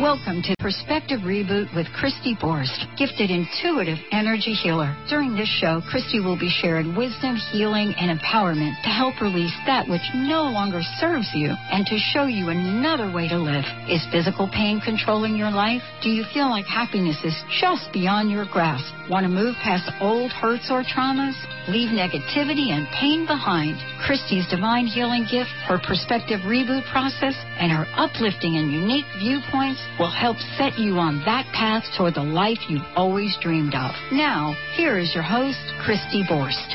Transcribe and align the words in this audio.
Welcome 0.00 0.40
to 0.48 0.56
Perspective 0.60 1.20
Reboot 1.28 1.76
with 1.76 1.86
Christy 1.92 2.34
Borst, 2.34 2.88
gifted 2.96 3.28
intuitive 3.28 3.98
energy 4.12 4.54
healer. 4.54 4.96
During 5.10 5.36
this 5.36 5.52
show, 5.60 5.82
Christy 5.90 6.20
will 6.20 6.38
be 6.40 6.48
sharing 6.48 6.96
wisdom, 6.96 7.36
healing, 7.52 7.92
and 8.00 8.08
empowerment 8.08 8.80
to 8.80 8.88
help 8.88 9.20
release 9.20 9.52
that 9.66 9.86
which 9.86 10.00
no 10.14 10.44
longer 10.44 10.80
serves 10.98 11.28
you 11.34 11.52
and 11.52 11.84
to 11.84 11.98
show 11.98 12.24
you 12.24 12.48
another 12.48 13.12
way 13.12 13.28
to 13.28 13.36
live. 13.36 13.64
Is 13.92 14.00
physical 14.10 14.48
pain 14.48 14.80
controlling 14.80 15.36
your 15.36 15.50
life? 15.50 15.82
Do 16.02 16.08
you 16.08 16.24
feel 16.32 16.48
like 16.48 16.64
happiness 16.64 17.20
is 17.22 17.36
just 17.60 17.92
beyond 17.92 18.30
your 18.30 18.46
grasp? 18.50 18.88
Want 19.10 19.24
to 19.24 19.28
move 19.28 19.54
past 19.62 19.84
old 20.00 20.32
hurts 20.32 20.70
or 20.70 20.82
traumas? 20.82 21.36
Leave 21.68 21.92
negativity 21.92 22.72
and 22.72 22.88
pain 22.96 23.26
behind. 23.26 23.76
Christy's 24.00 24.48
divine 24.48 24.86
healing 24.86 25.28
gift, 25.30 25.50
her 25.68 25.76
perspective 25.76 26.40
reboot 26.48 26.88
process, 26.90 27.36
and 27.60 27.70
her 27.70 27.84
uplifting 28.00 28.56
and 28.56 28.72
unique 28.72 29.04
viewpoints 29.20 29.84
will 30.00 30.10
help 30.10 30.38
set 30.56 30.78
you 30.78 30.94
on 30.94 31.20
that 31.26 31.44
path 31.52 31.84
toward 31.98 32.14
the 32.14 32.22
life 32.22 32.56
you've 32.70 32.80
always 32.96 33.36
dreamed 33.42 33.74
of. 33.74 33.90
Now, 34.10 34.56
here 34.74 34.98
is 34.98 35.12
your 35.14 35.22
host, 35.22 35.60
Christy 35.84 36.24
Borst. 36.24 36.74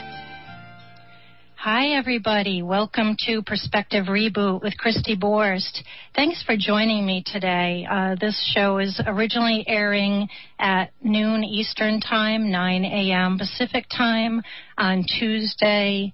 Hi, 1.56 1.98
everybody. 1.98 2.62
Welcome 2.62 3.18
to 3.26 3.42
Perspective 3.42 4.06
Reboot 4.06 4.62
with 4.62 4.78
Christy 4.78 5.18
Borst. 5.18 5.80
Thanks 6.14 6.44
for 6.44 6.56
joining 6.56 7.04
me 7.04 7.24
today. 7.26 7.88
Uh, 7.90 8.16
this 8.22 8.40
show 8.54 8.78
is 8.78 9.02
originally 9.08 9.66
airing 9.68 10.30
at 10.60 10.92
noon 11.02 11.44
Eastern 11.44 12.02
Time, 12.02 12.52
9 12.52 12.86
a.m. 12.86 13.40
Pacific 13.40 13.88
Time 13.90 14.44
on 14.78 15.04
Tuesday, 15.18 16.14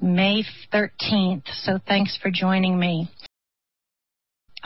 May 0.00 0.42
13th. 0.72 1.44
So 1.64 1.78
thanks 1.86 2.16
for 2.16 2.30
joining 2.30 2.78
me. 2.78 3.10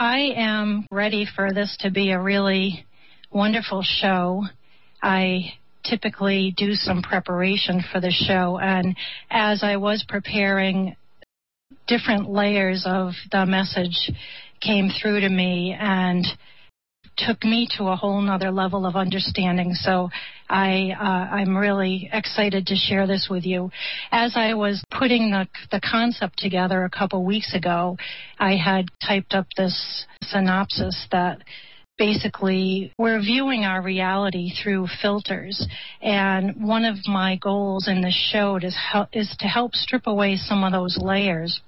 I 0.01 0.31
am 0.37 0.87
ready 0.91 1.27
for 1.35 1.51
this 1.51 1.75
to 1.81 1.91
be 1.91 2.11
a 2.11 2.21
really 2.21 2.85
wonderful 3.31 3.83
show. 3.83 4.45
I 5.03 5.55
typically 5.83 6.53
do 6.55 6.73
some 6.75 7.01
preparation 7.01 7.83
for 7.91 7.99
the 7.99 8.09
show, 8.09 8.57
and 8.59 8.95
as 9.29 9.61
I 9.61 9.75
was 9.75 10.05
preparing, 10.07 10.95
different 11.85 12.29
layers 12.29 12.85
of 12.85 13.11
the 13.33 13.45
message 13.45 14.09
came 14.61 14.89
through 14.89 15.19
to 15.19 15.29
me 15.29 15.75
and 15.77 16.25
took 17.17 17.43
me 17.43 17.67
to 17.77 17.89
a 17.89 17.97
whole 17.97 18.21
nother 18.21 18.51
level 18.51 18.85
of 18.85 18.95
understanding. 18.95 19.73
So 19.73 20.09
Uh, 20.49 21.35
I'm 21.35 21.55
really 21.55 22.09
excited 22.11 22.67
to 22.67 22.75
share 22.75 23.05
this 23.05 23.27
with 23.29 23.45
you. 23.45 23.71
As 24.11 24.33
I 24.35 24.53
was 24.55 24.83
putting 24.91 25.31
the 25.31 25.47
the 25.71 25.79
concept 25.79 26.39
together 26.39 26.83
a 26.83 26.89
couple 26.89 27.23
weeks 27.23 27.53
ago, 27.53 27.97
I 28.39 28.55
had 28.55 28.85
typed 29.05 29.33
up 29.33 29.47
this 29.55 30.05
synopsis 30.23 31.07
that 31.11 31.43
basically 31.99 32.93
we're 32.97 33.19
viewing 33.19 33.65
our 33.65 33.81
reality 33.81 34.51
through 34.51 34.87
filters 35.01 35.67
and 36.01 36.65
one 36.65 36.85
of 36.85 36.95
my 37.05 37.35
goals 37.35 37.89
in 37.89 38.01
this 38.01 38.15
show 38.31 38.55
is, 38.55 38.75
is 39.11 39.35
to 39.37 39.45
help 39.45 39.75
strip 39.75 40.07
away 40.07 40.37
some 40.37 40.63
of 40.63 40.71
those 40.71 40.97
layers 40.97 41.61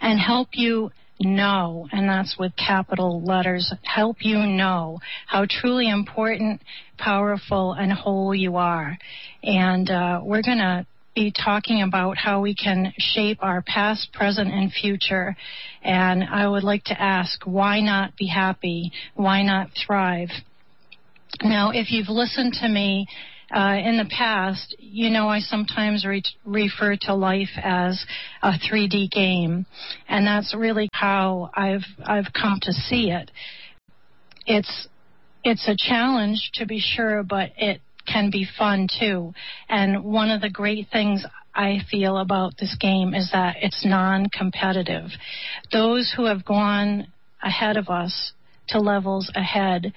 and 0.00 0.20
help 0.20 0.48
you 0.52 0.90
know, 1.20 1.86
and 1.92 2.08
that's 2.08 2.36
with 2.38 2.52
capital 2.56 3.22
letters, 3.22 3.72
help 3.82 4.16
you 4.20 4.38
know 4.38 4.98
how 5.26 5.46
truly 5.48 5.88
important, 5.88 6.62
powerful, 6.98 7.74
and 7.74 7.92
whole 7.92 8.34
you 8.34 8.56
are. 8.56 8.96
And 9.42 9.88
uh, 9.90 10.20
we're 10.22 10.42
going 10.42 10.58
to 10.58 10.86
be 11.14 11.32
talking 11.32 11.82
about 11.82 12.16
how 12.16 12.40
we 12.40 12.54
can 12.54 12.92
shape 12.98 13.38
our 13.42 13.62
past, 13.62 14.12
present, 14.12 14.50
and 14.50 14.72
future. 14.72 15.36
And 15.82 16.24
I 16.24 16.48
would 16.48 16.64
like 16.64 16.84
to 16.84 17.00
ask, 17.00 17.42
why 17.44 17.80
not 17.80 18.16
be 18.16 18.26
happy? 18.26 18.92
Why 19.14 19.42
not 19.42 19.70
thrive? 19.86 20.28
Now, 21.42 21.70
if 21.70 21.90
you've 21.90 22.08
listened 22.08 22.54
to 22.60 22.68
me 22.68 23.06
uh, 23.52 23.76
in 23.84 23.96
the 23.96 24.08
past, 24.16 24.76
you 24.78 25.10
know, 25.10 25.28
I 25.28 25.40
sometimes 25.40 26.04
re- 26.04 26.22
refer 26.44 26.96
to 27.02 27.14
life 27.14 27.50
as 27.56 28.04
a 28.42 28.52
3D 28.52 29.10
game, 29.10 29.66
and 30.08 30.26
that's 30.26 30.54
really 30.54 30.88
how 30.92 31.50
I've 31.54 31.84
I've 32.04 32.32
come 32.32 32.58
to 32.62 32.72
see 32.72 33.10
it. 33.10 33.30
It's 34.46 34.88
it's 35.42 35.66
a 35.68 35.76
challenge 35.76 36.50
to 36.54 36.66
be 36.66 36.80
sure, 36.80 37.22
but 37.22 37.50
it 37.56 37.80
can 38.06 38.30
be 38.30 38.46
fun 38.58 38.88
too. 38.98 39.32
And 39.68 40.04
one 40.04 40.30
of 40.30 40.40
the 40.40 40.50
great 40.50 40.88
things 40.92 41.24
I 41.54 41.78
feel 41.90 42.18
about 42.18 42.52
this 42.58 42.76
game 42.80 43.14
is 43.14 43.30
that 43.32 43.56
it's 43.60 43.84
non-competitive. 43.84 45.10
Those 45.72 46.12
who 46.16 46.26
have 46.26 46.44
gone 46.44 47.08
ahead 47.42 47.76
of 47.76 47.88
us 47.88 48.32
to 48.68 48.78
levels 48.78 49.30
ahead 49.34 49.92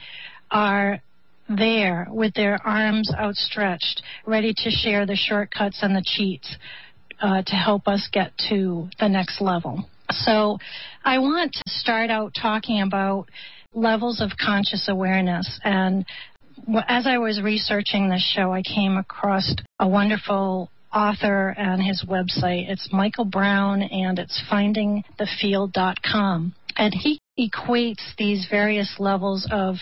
are 0.49 1.01
there 1.49 2.07
with 2.09 2.33
their 2.33 2.57
arms 2.65 3.11
outstretched, 3.13 4.01
ready 4.25 4.53
to 4.55 4.69
share 4.69 5.05
the 5.05 5.15
shortcuts 5.15 5.79
and 5.81 5.95
the 5.95 6.03
cheats 6.05 6.55
uh, 7.21 7.41
to 7.43 7.55
help 7.55 7.87
us 7.87 8.07
get 8.11 8.31
to 8.49 8.89
the 8.99 9.09
next 9.09 9.41
level. 9.41 9.85
So 10.11 10.57
I 11.03 11.19
want 11.19 11.53
to 11.53 11.63
start 11.67 12.09
out 12.09 12.33
talking 12.39 12.81
about 12.81 13.27
levels 13.73 14.21
of 14.21 14.31
conscious 14.39 14.87
awareness. 14.89 15.59
And 15.63 16.05
as 16.87 17.07
I 17.07 17.17
was 17.17 17.41
researching 17.41 18.09
this 18.09 18.23
show, 18.35 18.53
I 18.53 18.61
came 18.61 18.97
across 18.97 19.55
a 19.79 19.87
wonderful 19.87 20.69
author 20.93 21.55
and 21.57 21.81
his 21.81 22.05
website. 22.07 22.69
It's 22.69 22.89
Michael 22.91 23.25
Brown 23.25 23.81
and 23.81 24.19
it's 24.19 24.41
findingthefield.com. 24.51 26.53
And 26.75 26.93
he 26.93 27.19
equates 27.39 28.15
these 28.17 28.47
various 28.49 28.95
levels 28.99 29.47
of 29.51 29.75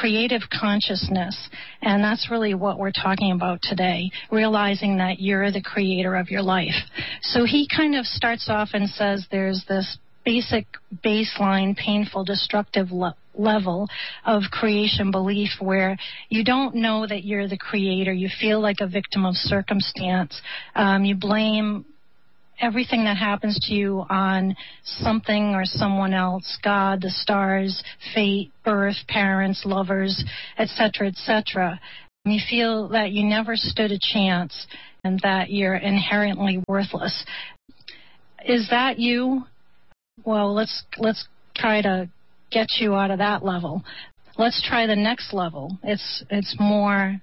creative 0.00 0.42
consciousness. 0.50 1.36
And 1.82 2.02
that's 2.02 2.30
really 2.30 2.54
what 2.54 2.78
we're 2.78 2.92
talking 2.92 3.32
about 3.32 3.60
today, 3.62 4.10
realizing 4.30 4.98
that 4.98 5.20
you're 5.20 5.52
the 5.52 5.62
creator 5.62 6.16
of 6.16 6.30
your 6.30 6.42
life. 6.42 6.74
So 7.22 7.44
he 7.44 7.68
kind 7.74 7.94
of 7.94 8.04
starts 8.04 8.48
off 8.48 8.70
and 8.72 8.88
says 8.88 9.26
there's 9.30 9.64
this 9.68 9.98
basic 10.24 10.66
baseline 11.04 11.76
painful 11.76 12.24
destructive 12.24 12.90
le- 12.90 13.14
level 13.34 13.86
of 14.24 14.42
creation 14.50 15.10
belief 15.10 15.50
where 15.60 15.98
you 16.28 16.42
don't 16.42 16.74
know 16.74 17.06
that 17.06 17.24
you're 17.24 17.46
the 17.46 17.58
creator 17.58 18.12
you 18.12 18.28
feel 18.40 18.58
like 18.60 18.76
a 18.80 18.86
victim 18.86 19.26
of 19.26 19.34
circumstance 19.34 20.40
um, 20.76 21.04
you 21.04 21.14
blame 21.14 21.84
everything 22.60 23.04
that 23.04 23.16
happens 23.16 23.58
to 23.62 23.74
you 23.74 24.04
on 24.08 24.54
something 24.82 25.54
or 25.54 25.64
someone 25.64 26.14
else 26.14 26.58
god 26.62 27.00
the 27.02 27.10
stars 27.10 27.82
fate 28.14 28.52
birth 28.64 28.96
parents 29.08 29.62
lovers 29.64 30.24
etc 30.58 31.08
etc 31.08 31.80
you 32.24 32.40
feel 32.48 32.88
that 32.88 33.12
you 33.12 33.24
never 33.24 33.54
stood 33.54 33.92
a 33.92 33.98
chance 34.00 34.66
and 35.04 35.20
that 35.22 35.50
you're 35.50 35.76
inherently 35.76 36.62
worthless. 36.66 37.24
Is 38.46 38.68
that 38.70 38.98
you? 38.98 39.44
Well 40.24 40.54
let's 40.54 40.84
let's 40.96 41.28
try 41.54 41.82
to 41.82 42.08
get 42.50 42.68
you 42.80 42.94
out 42.94 43.10
of 43.10 43.18
that 43.18 43.44
level. 43.44 43.84
Let's 44.38 44.66
try 44.66 44.86
the 44.86 44.96
next 44.96 45.34
level. 45.34 45.78
It's 45.82 46.24
it's 46.30 46.56
more 46.58 47.20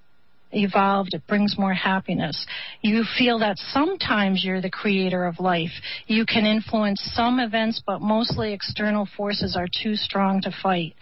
evolved, 0.52 1.14
it 1.14 1.26
brings 1.28 1.58
more 1.58 1.74
happiness. 1.74 2.46
You 2.82 3.04
feel 3.18 3.40
that 3.40 3.58
sometimes 3.58 4.44
you're 4.44 4.62
the 4.62 4.70
creator 4.70 5.26
of 5.26 5.40
life. 5.40 5.72
You 6.08 6.26
can 6.26 6.46
influence 6.46 7.02
some 7.14 7.40
events, 7.40 7.82
but 7.86 8.02
mostly 8.02 8.54
external 8.54 9.08
forces 9.18 9.56
are 9.56 9.68
too 9.68 9.96
strong 9.96 10.42
to 10.42 10.52
fight. 10.62 10.96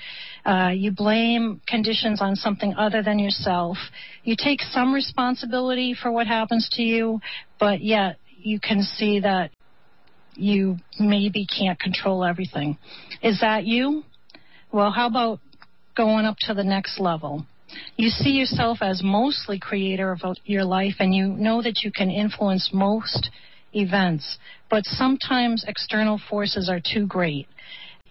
Uh, 0.45 0.69
you 0.73 0.91
blame 0.91 1.61
conditions 1.67 2.21
on 2.21 2.35
something 2.35 2.73
other 2.75 3.03
than 3.03 3.19
yourself. 3.19 3.77
You 4.23 4.35
take 4.37 4.61
some 4.61 4.93
responsibility 4.93 5.95
for 5.99 6.11
what 6.11 6.27
happens 6.27 6.69
to 6.73 6.81
you, 6.81 7.19
but 7.59 7.81
yet 7.81 8.17
you 8.37 8.59
can 8.59 8.81
see 8.81 9.19
that 9.19 9.51
you 10.35 10.77
maybe 10.99 11.45
can't 11.45 11.79
control 11.79 12.23
everything. 12.23 12.77
Is 13.21 13.41
that 13.41 13.65
you? 13.65 14.03
Well, 14.71 14.91
how 14.91 15.07
about 15.07 15.39
going 15.97 16.25
up 16.25 16.37
to 16.41 16.53
the 16.53 16.63
next 16.63 16.99
level? 16.99 17.45
You 17.97 18.09
see 18.09 18.31
yourself 18.31 18.79
as 18.81 19.03
mostly 19.03 19.59
creator 19.59 20.11
of 20.11 20.21
your 20.45 20.63
life 20.63 20.95
and 20.99 21.13
you 21.13 21.27
know 21.27 21.61
that 21.61 21.83
you 21.83 21.91
can 21.91 22.09
influence 22.09 22.71
most 22.73 23.29
events, 23.73 24.37
but 24.69 24.85
sometimes 24.85 25.65
external 25.67 26.19
forces 26.29 26.69
are 26.69 26.81
too 26.81 27.05
great. 27.05 27.47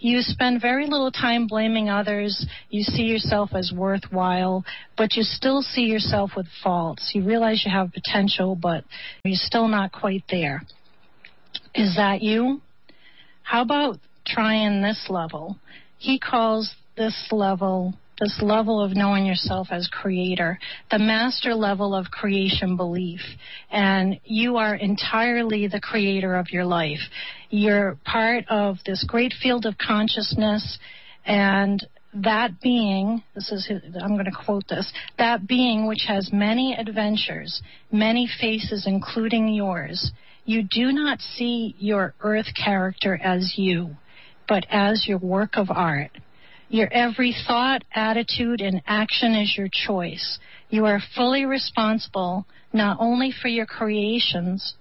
You 0.01 0.23
spend 0.23 0.61
very 0.61 0.87
little 0.87 1.11
time 1.11 1.49
blaming 1.49 1.89
others. 1.89 2.47
You 2.71 2.85
see 2.85 3.03
yourself 3.03 3.51
as 3.53 3.73
worthwhile, 3.75 4.65
but 4.97 5.15
you 5.17 5.25
still 5.25 5.61
see 5.61 5.83
yourself 5.83 6.33
with 6.37 6.47
faults. 6.63 7.11
You 7.15 7.25
realize 7.25 7.65
you 7.65 7.73
have 7.73 7.93
potential, 7.93 8.55
but 8.55 8.85
you're 9.25 9.35
still 9.35 9.67
not 9.67 9.91
quite 9.91 10.23
there. 10.31 10.63
Is 11.75 11.97
that 11.97 12.23
you? 12.23 12.61
How 13.43 13.63
about 13.63 13.99
trying 14.25 14.83
this 14.83 15.07
level? 15.09 15.57
He 15.99 16.21
calls 16.21 16.73
this 16.97 17.29
level 17.33 17.95
this 18.21 18.41
level 18.43 18.83
of 18.83 18.97
knowing 18.97 19.27
yourself 19.27 19.69
as 19.71 19.89
creator, 19.89 20.59
the 20.91 20.99
master 20.99 21.55
level 21.55 21.95
of 21.95 22.11
creation 22.11 22.77
belief. 22.77 23.21
And 23.71 24.21
you 24.25 24.57
are 24.57 24.75
entirely 24.75 25.69
the 25.69 25.81
creator 25.81 26.35
of 26.37 26.51
your 26.51 26.65
life. 26.65 27.01
You're 27.51 27.97
part 28.05 28.45
of 28.49 28.79
this 28.85 29.05
great 29.07 29.35
field 29.41 29.67
of 29.67 29.79
consciousness 29.79 30.79
And 31.29 31.87
that 32.15 32.61
being, 32.61 33.23
this 33.35 33.53
is, 33.53 33.71
I'm 34.03 34.15
going 34.15 34.25
to 34.25 34.45
quote 34.45 34.67
this, 34.69 34.91
that 35.19 35.47
being 35.47 35.87
which 35.87 36.05
has 36.09 36.31
many 36.33 36.75
adventures, 36.75 37.63
many 37.93 38.29
faces, 38.41 38.85
including 38.87 39.49
yours, 39.49 40.11
you 40.47 40.63
do 40.63 40.91
not 40.91 41.21
see 41.21 41.77
your 41.79 42.15
earth 42.21 42.47
character 42.57 43.21
as 43.23 43.55
you, 43.57 43.91
but 44.49 44.65
as 44.71 45.07
your 45.07 45.19
work 45.19 45.57
of 45.57 45.71
art. 45.71 46.11
Your 46.71 46.93
every 46.93 47.35
thought, 47.47 47.83
attitude, 47.95 48.61
and 48.61 48.83
action 48.87 49.35
is 49.35 49.57
your 49.57 49.69
choice. 49.73 50.39
You 50.69 50.85
are 50.85 51.01
fully 51.15 51.47
responsible 51.47 52.47
not 52.73 52.99
only 53.01 53.33
for 53.33 53.49
your 53.49 53.65
creations, 53.65 54.75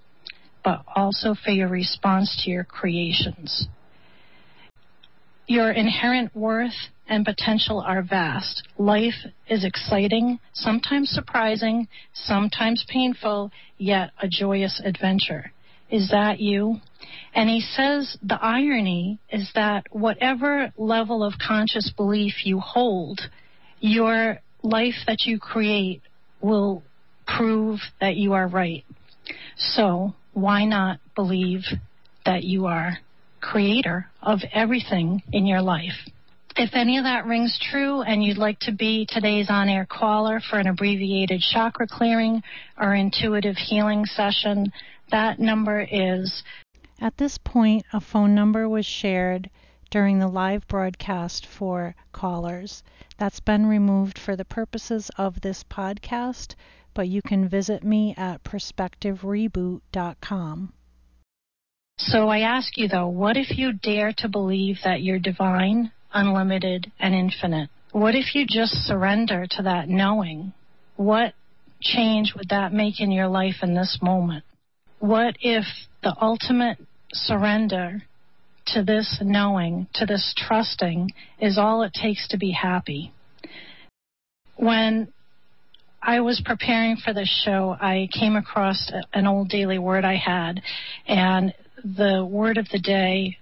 but 0.62 0.82
also 0.94 1.34
for 1.34 1.50
your 1.50 1.68
response 1.68 2.42
to 2.44 2.50
your 2.50 2.64
creations. 2.64 3.68
Your 5.46 5.70
inherent 5.70 6.36
worth 6.36 6.90
and 7.08 7.24
potential 7.24 7.80
are 7.80 8.02
vast. 8.02 8.68
Life 8.76 9.24
is 9.48 9.64
exciting, 9.64 10.38
sometimes 10.52 11.08
surprising, 11.08 11.88
sometimes 12.12 12.84
painful, 12.86 13.50
yet 13.78 14.10
a 14.20 14.28
joyous 14.28 14.82
adventure. 14.84 15.52
Is 15.90 16.10
that 16.10 16.40
you? 16.40 16.76
And 17.34 17.48
he 17.48 17.60
says 17.60 18.16
the 18.22 18.38
irony 18.40 19.18
is 19.30 19.50
that 19.54 19.84
whatever 19.90 20.72
level 20.76 21.22
of 21.22 21.34
conscious 21.46 21.92
belief 21.96 22.44
you 22.44 22.60
hold, 22.60 23.20
your 23.80 24.38
life 24.62 24.94
that 25.06 25.24
you 25.24 25.38
create 25.38 26.02
will 26.40 26.82
prove 27.26 27.80
that 28.00 28.16
you 28.16 28.32
are 28.32 28.48
right. 28.48 28.84
So 29.56 30.14
why 30.32 30.64
not 30.64 31.00
believe 31.14 31.62
that 32.24 32.44
you 32.44 32.66
are 32.66 32.98
creator 33.40 34.06
of 34.22 34.40
everything 34.52 35.22
in 35.32 35.46
your 35.46 35.62
life? 35.62 35.94
If 36.56 36.70
any 36.72 36.98
of 36.98 37.04
that 37.04 37.24
rings 37.24 37.56
true 37.70 38.02
and 38.02 38.24
you'd 38.24 38.36
like 38.36 38.58
to 38.60 38.72
be 38.72 39.06
today's 39.08 39.46
on 39.48 39.68
air 39.68 39.86
caller 39.88 40.40
for 40.50 40.58
an 40.58 40.66
abbreviated 40.66 41.40
chakra 41.52 41.86
clearing 41.88 42.42
or 42.76 42.94
intuitive 42.94 43.54
healing 43.56 44.04
session, 44.06 44.72
that 45.10 45.38
number 45.38 45.86
is. 45.90 46.42
At 47.00 47.16
this 47.16 47.38
point, 47.38 47.84
a 47.92 48.00
phone 48.00 48.34
number 48.34 48.68
was 48.68 48.86
shared 48.86 49.50
during 49.90 50.18
the 50.18 50.28
live 50.28 50.66
broadcast 50.68 51.46
for 51.46 51.94
callers. 52.12 52.82
That's 53.18 53.40
been 53.40 53.66
removed 53.66 54.18
for 54.18 54.36
the 54.36 54.44
purposes 54.44 55.10
of 55.16 55.40
this 55.40 55.64
podcast, 55.64 56.54
but 56.94 57.08
you 57.08 57.22
can 57.22 57.48
visit 57.48 57.82
me 57.84 58.14
at 58.16 58.44
perspectivereboot.com. 58.44 60.72
So 61.98 62.28
I 62.28 62.40
ask 62.40 62.76
you 62.76 62.88
though, 62.88 63.08
what 63.08 63.36
if 63.36 63.58
you 63.58 63.72
dare 63.72 64.12
to 64.18 64.28
believe 64.28 64.78
that 64.84 65.02
you're 65.02 65.18
divine, 65.18 65.90
unlimited, 66.12 66.92
and 66.98 67.14
infinite? 67.14 67.70
What 67.92 68.14
if 68.14 68.34
you 68.34 68.46
just 68.46 68.74
surrender 68.86 69.46
to 69.50 69.62
that 69.62 69.88
knowing? 69.88 70.52
What 70.96 71.32
change 71.80 72.34
would 72.36 72.50
that 72.50 72.72
make 72.72 73.00
in 73.00 73.10
your 73.10 73.28
life 73.28 73.56
in 73.62 73.74
this 73.74 73.98
moment? 74.02 74.44
What 75.00 75.36
if 75.40 75.64
the 76.02 76.14
ultimate 76.20 76.78
surrender 77.12 78.02
to 78.66 78.82
this 78.82 79.18
knowing, 79.22 79.86
to 79.94 80.06
this 80.06 80.34
trusting, 80.36 81.10
is 81.40 81.56
all 81.56 81.82
it 81.82 81.92
takes 81.94 82.28
to 82.28 82.38
be 82.38 82.50
happy? 82.50 83.12
When 84.56 85.12
I 86.02 86.20
was 86.20 86.42
preparing 86.44 86.96
for 86.96 87.12
this 87.12 87.28
show, 87.44 87.76
I 87.80 88.08
came 88.12 88.36
across 88.36 88.90
an 89.12 89.26
old 89.26 89.48
daily 89.48 89.78
word 89.78 90.04
I 90.04 90.16
had, 90.16 90.62
and 91.06 91.54
the 91.84 92.26
word 92.28 92.58
of 92.58 92.68
the 92.70 92.80
day 92.80 93.38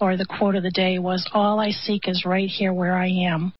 or 0.00 0.16
the 0.16 0.26
quote 0.26 0.54
of 0.54 0.62
the 0.62 0.70
day 0.70 0.98
was, 0.98 1.28
All 1.32 1.58
I 1.58 1.70
seek 1.70 2.08
is 2.08 2.24
right 2.24 2.48
here 2.48 2.72
where 2.72 2.96
I 2.96 3.08
am. 3.08 3.52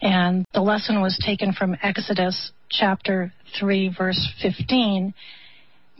And 0.00 0.44
the 0.52 0.60
lesson 0.60 1.00
was 1.00 1.18
taken 1.24 1.52
from 1.52 1.76
Exodus 1.82 2.52
chapter 2.70 3.32
3, 3.58 3.94
verse 3.96 4.32
15. 4.42 5.14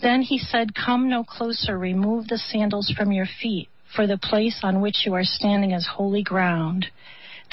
Then 0.03 0.23
he 0.23 0.39
said, 0.39 0.75
Come 0.75 1.09
no 1.09 1.23
closer, 1.23 1.79
remove 1.79 2.27
the 2.27 2.39
sandals 2.39 2.93
from 2.97 3.13
your 3.13 3.27
feet, 3.41 3.69
for 3.95 4.07
the 4.07 4.19
place 4.19 4.61
on 4.63 4.81
which 4.81 5.07
you 5.07 5.15
are 5.15 5.25
standing 5.25 5.71
is 5.71 5.87
holy 5.87 6.25
ground. 6.25 6.87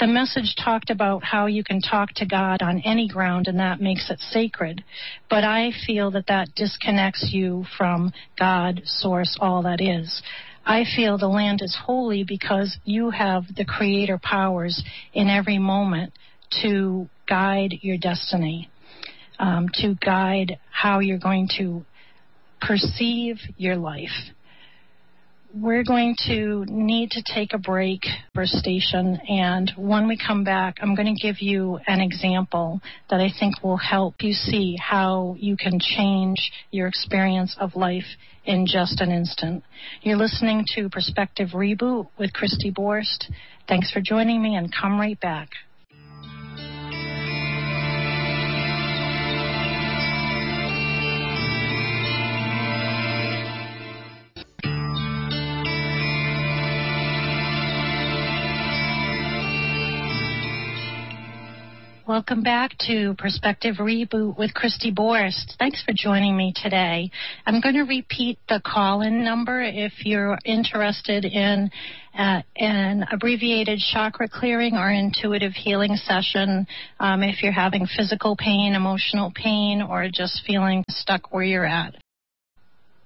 The 0.00 0.06
message 0.06 0.56
talked 0.56 0.88
about 0.90 1.22
how 1.22 1.46
you 1.46 1.62
can 1.62 1.80
talk 1.80 2.14
to 2.14 2.26
God 2.26 2.62
on 2.62 2.82
any 2.86 3.06
ground 3.06 3.48
and 3.48 3.58
that 3.58 3.82
makes 3.82 4.10
it 4.10 4.18
sacred. 4.18 4.82
But 5.28 5.44
I 5.44 5.72
feel 5.86 6.10
that 6.12 6.26
that 6.28 6.54
disconnects 6.56 7.28
you 7.32 7.66
from 7.76 8.12
God, 8.38 8.80
source, 8.84 9.36
all 9.40 9.62
that 9.62 9.80
is. 9.80 10.22
I 10.64 10.84
feel 10.96 11.18
the 11.18 11.28
land 11.28 11.60
is 11.62 11.76
holy 11.84 12.24
because 12.24 12.78
you 12.84 13.10
have 13.10 13.44
the 13.54 13.64
creator 13.64 14.18
powers 14.22 14.82
in 15.12 15.28
every 15.28 15.58
moment 15.58 16.14
to 16.62 17.08
guide 17.28 17.74
your 17.82 17.98
destiny, 17.98 18.70
um, 19.38 19.68
to 19.74 19.96
guide 19.96 20.58
how 20.70 21.00
you're 21.00 21.18
going 21.18 21.48
to 21.58 21.84
perceive 22.60 23.36
your 23.56 23.76
life. 23.76 24.10
We're 25.52 25.82
going 25.82 26.14
to 26.28 26.64
need 26.68 27.10
to 27.10 27.24
take 27.34 27.52
a 27.52 27.58
break 27.58 28.02
for 28.34 28.46
station, 28.46 29.18
and 29.28 29.72
when 29.76 30.06
we 30.06 30.16
come 30.16 30.44
back, 30.44 30.76
I'm 30.80 30.94
going 30.94 31.12
to 31.12 31.20
give 31.20 31.42
you 31.42 31.80
an 31.88 32.00
example 32.00 32.80
that 33.10 33.20
I 33.20 33.30
think 33.36 33.60
will 33.60 33.76
help 33.76 34.14
you 34.20 34.32
see 34.32 34.76
how 34.80 35.34
you 35.40 35.56
can 35.56 35.80
change 35.80 36.52
your 36.70 36.86
experience 36.86 37.56
of 37.58 37.74
life 37.74 38.06
in 38.44 38.64
just 38.64 39.00
an 39.00 39.10
instant. 39.10 39.64
You're 40.02 40.16
listening 40.16 40.64
to 40.76 40.88
Perspective 40.88 41.48
Reboot 41.52 42.06
with 42.16 42.32
Christy 42.32 42.70
Borst. 42.70 43.24
Thanks 43.66 43.90
for 43.90 44.00
joining 44.00 44.40
me, 44.40 44.54
and 44.54 44.72
come 44.72 45.00
right 45.00 45.18
back. 45.18 45.48
Welcome 62.10 62.42
back 62.42 62.76
to 62.88 63.14
Perspective 63.18 63.76
Reboot 63.78 64.36
with 64.36 64.52
Christy 64.52 64.90
Borst. 64.92 65.54
Thanks 65.60 65.80
for 65.84 65.92
joining 65.94 66.36
me 66.36 66.52
today. 66.56 67.08
I'm 67.46 67.60
going 67.60 67.76
to 67.76 67.82
repeat 67.82 68.36
the 68.48 68.60
call-in 68.66 69.22
number 69.22 69.62
if 69.62 69.92
you're 70.04 70.36
interested 70.44 71.24
in 71.24 71.70
uh, 72.18 72.42
an 72.56 73.06
abbreviated 73.12 73.78
chakra 73.78 74.28
clearing 74.28 74.74
or 74.74 74.90
intuitive 74.90 75.52
healing 75.52 75.94
session. 75.94 76.66
Um, 76.98 77.22
if 77.22 77.44
you're 77.44 77.52
having 77.52 77.86
physical 77.86 78.34
pain, 78.36 78.74
emotional 78.74 79.32
pain, 79.32 79.80
or 79.80 80.08
just 80.12 80.42
feeling 80.44 80.84
stuck 80.88 81.32
where 81.32 81.44
you're 81.44 81.64
at. 81.64 81.94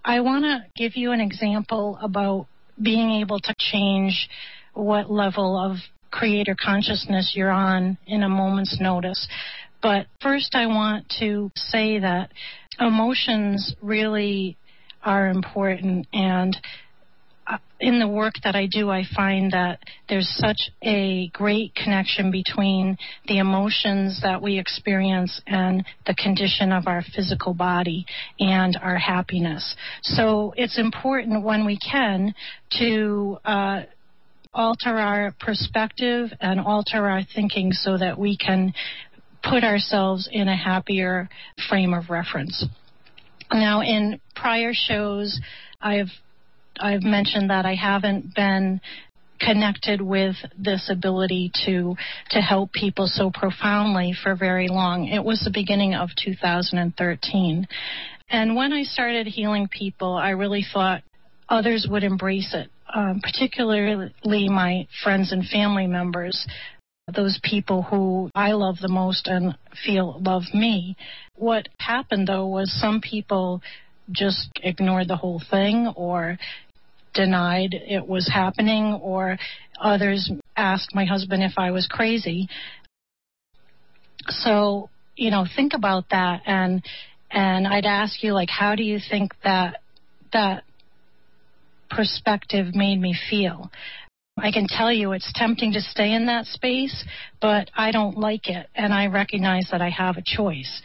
I 0.03 0.21
want 0.21 0.45
to 0.45 0.65
give 0.77 0.97
you 0.97 1.13
an 1.13 1.21
example 1.21 1.99
about 2.01 2.47
being 2.83 3.21
able 3.21 3.41
to 3.41 3.55
change 3.59 4.31
what 4.73 5.11
level 5.11 5.59
of 5.59 5.77
creator 6.15 6.55
consciousness 6.65 7.33
you're 7.35 7.51
on 7.51 7.99
in 8.07 8.23
a 8.23 8.29
moment's 8.29 8.79
notice. 8.81 9.27
But 9.83 10.07
first, 10.23 10.55
I 10.55 10.67
want 10.67 11.13
to 11.19 11.51
say 11.57 11.99
that 11.99 12.31
emotions 12.79 13.75
really 13.83 14.57
are 15.03 15.29
important 15.29 16.07
and 16.13 16.57
uh, 17.47 17.59
in 17.79 17.99
the 17.99 18.09
work 18.09 18.35
that 18.43 18.57
I 18.57 18.67
do, 18.67 18.89
I 18.91 19.03
find 19.15 19.51
that 19.51 19.81
there's 20.09 20.29
such 20.39 20.71
a 20.83 21.29
great 21.35 21.75
connection 21.75 22.31
between 22.31 22.97
the 23.27 23.37
emotions 23.37 24.21
that 24.23 24.41
we 24.41 24.59
experience 24.59 25.43
and 25.47 25.85
the 26.07 26.15
condition 26.15 26.73
of 26.73 26.87
our 26.87 27.03
physical 27.15 27.53
body 27.53 28.07
and 28.41 28.79
our 28.81 28.97
happiness. 28.97 29.77
So 30.03 30.55
it's 30.57 30.79
important 30.79 31.45
when 31.45 31.67
we 31.67 31.79
can 31.79 32.35
to 32.79 33.37
uh, 33.45 33.83
alter 34.55 34.97
our 34.97 35.35
perspective 35.41 36.31
and 36.41 36.61
alter 36.61 37.09
our 37.09 37.23
thinking 37.35 37.73
so 37.73 37.99
that 37.99 38.19
we 38.19 38.37
can 38.37 38.73
put 39.43 39.65
ourselves 39.65 40.29
in 40.31 40.49
a 40.49 40.57
happier 40.57 41.29
frame 41.69 41.93
of 41.93 42.09
reference. 42.09 42.65
Now, 43.53 43.83
in 43.83 44.21
prior 44.35 44.73
shows, 44.73 45.41
I've 45.81 46.09
I've 46.81 47.03
mentioned 47.03 47.51
that 47.51 47.67
I 47.67 47.75
haven't 47.75 48.35
been 48.35 48.81
connected 49.41 50.01
with 50.01 50.37
this 50.59 50.89
ability 50.91 51.53
to 51.67 51.97
to 52.31 52.41
help 52.41 52.73
people 52.73 53.07
so 53.07 53.31
profoundly 53.31 54.15
for 54.23 54.35
very 54.35 54.69
long. 54.69 55.07
It 55.09 55.23
was 55.25 55.43
the 55.45 55.51
beginning 55.53 55.95
of 55.95 56.11
2013. 56.25 57.67
And 58.31 58.57
when 58.57 58.73
I 58.73 58.85
started 58.85 59.27
healing 59.27 59.69
people, 59.69 60.15
I 60.15 60.31
really 60.31 60.65
thought 60.73 61.03
others 61.49 61.87
would 61.89 62.03
embrace 62.03 62.55
it 62.55 62.71
um, 62.93 63.21
particularly 63.21 64.49
my 64.49 64.87
friends 65.03 65.33
and 65.33 65.45
family 65.47 65.87
members, 65.87 66.47
those 67.15 67.39
people 67.43 67.83
who 67.83 68.31
I 68.35 68.53
love 68.53 68.77
the 68.81 68.89
most 68.89 69.27
and 69.27 69.57
feel 69.85 70.21
love 70.21 70.43
me. 70.55 70.97
What 71.37 71.69
happened 71.79 72.29
though 72.29 72.47
was 72.47 72.73
some 72.81 73.01
people 73.01 73.63
just 74.11 74.49
ignored 74.63 75.09
the 75.09 75.17
whole 75.17 75.43
thing 75.51 75.93
or 75.97 76.39
denied 77.15 77.75
it 77.75 78.07
was 78.07 78.29
happening 78.33 78.99
or 79.03 79.39
others 79.81 80.31
asked 80.57 80.95
my 80.95 81.05
husband 81.05 81.43
if 81.43 81.53
I 81.57 81.71
was 81.71 81.87
crazy. 81.87 82.49
So, 84.29 84.91
you 85.17 85.31
know, 85.31 85.47
think 85.57 85.75
about 85.75 86.09
that 86.11 86.43
and 86.47 86.83
and 87.31 87.67
I'd 87.67 87.87
ask 87.87 88.23
you 88.23 88.33
like 88.33 88.49
how 88.49 88.75
do 88.75 88.83
you 88.83 88.99
think 89.11 89.35
that 89.43 89.81
that 90.33 90.65
perspective 91.91 92.75
made 92.75 93.01
me 93.01 93.15
feel? 93.31 93.71
I 94.37 94.51
can 94.51 94.67
tell 94.69 94.93
you 94.93 95.13
it's 95.13 95.33
tempting 95.35 95.73
to 95.75 95.81
stay 95.81 96.13
in 96.13 96.27
that 96.27 96.47
space, 96.47 97.05
but 97.41 97.71
I 97.77 97.93
don't 97.93 98.19
like 98.19 98.49
it 98.49 98.67
and 98.75 98.93
I 98.93 99.07
recognize 99.07 99.69
that 99.71 99.81
I 99.81 99.91
have 99.91 100.17
a 100.17 100.25
choice. 100.25 100.83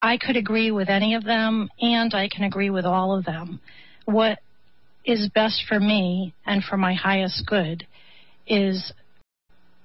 I 0.00 0.16
could 0.16 0.36
agree 0.36 0.70
with 0.70 0.88
any 0.88 1.14
of 1.14 1.24
them 1.24 1.68
and 1.80 2.12
I 2.14 2.28
can 2.28 2.44
agree 2.44 2.70
with 2.70 2.86
all 2.86 3.16
of 3.16 3.24
them. 3.24 3.60
What 4.06 4.38
is 5.04 5.28
best 5.34 5.64
for 5.68 5.78
me 5.78 6.34
and 6.46 6.64
for 6.64 6.76
my 6.76 6.94
highest 6.94 7.46
good 7.46 7.86
is 8.46 8.92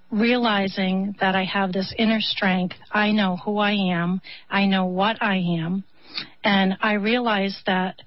realizing 0.09 1.15
that 1.19 1.35
I 1.35 1.43
have 1.43 1.73
this 1.73 1.93
inner 1.97 2.21
strength. 2.21 2.75
I 2.91 3.11
know 3.11 3.37
who 3.37 3.57
I 3.57 3.73
am. 3.73 4.21
I 4.49 4.65
know 4.65 4.85
what 4.85 5.21
I 5.21 5.37
am. 5.59 5.83
And 6.43 6.77
I 6.81 6.93
realize 6.93 7.61
that 7.65 8.01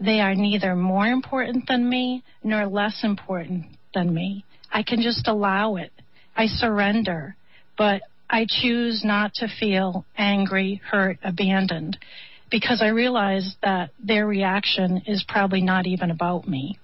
they 0.00 0.20
are 0.20 0.34
neither 0.34 0.76
more 0.76 1.06
important 1.06 1.66
than 1.66 1.88
me 1.88 2.22
nor 2.42 2.66
less 2.66 3.00
important 3.02 3.66
than 3.94 4.14
me. 4.14 4.44
I 4.72 4.82
can 4.82 5.02
just 5.02 5.26
allow 5.26 5.76
it. 5.76 5.92
I 6.36 6.46
surrender. 6.46 7.36
But 7.76 8.02
I 8.30 8.46
choose 8.48 9.02
not 9.04 9.34
to 9.34 9.48
feel 9.48 10.04
angry, 10.16 10.80
hurt, 10.90 11.18
abandoned 11.22 11.98
because 12.50 12.80
I 12.82 12.88
realize 12.88 13.56
that 13.62 13.90
their 14.02 14.26
reaction 14.26 15.02
is 15.06 15.24
probably 15.26 15.62
not 15.62 15.86
even 15.86 16.10
about 16.10 16.48
me. 16.48 16.78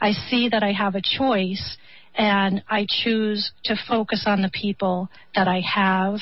I 0.00 0.12
see 0.12 0.48
that 0.48 0.62
I 0.62 0.72
have 0.72 0.94
a 0.94 1.02
choice 1.02 1.76
and 2.14 2.62
I 2.68 2.86
choose 2.88 3.52
to 3.64 3.76
focus 3.88 4.24
on 4.26 4.42
the 4.42 4.50
people 4.50 5.08
that 5.34 5.48
I 5.48 5.60
have, 5.60 6.18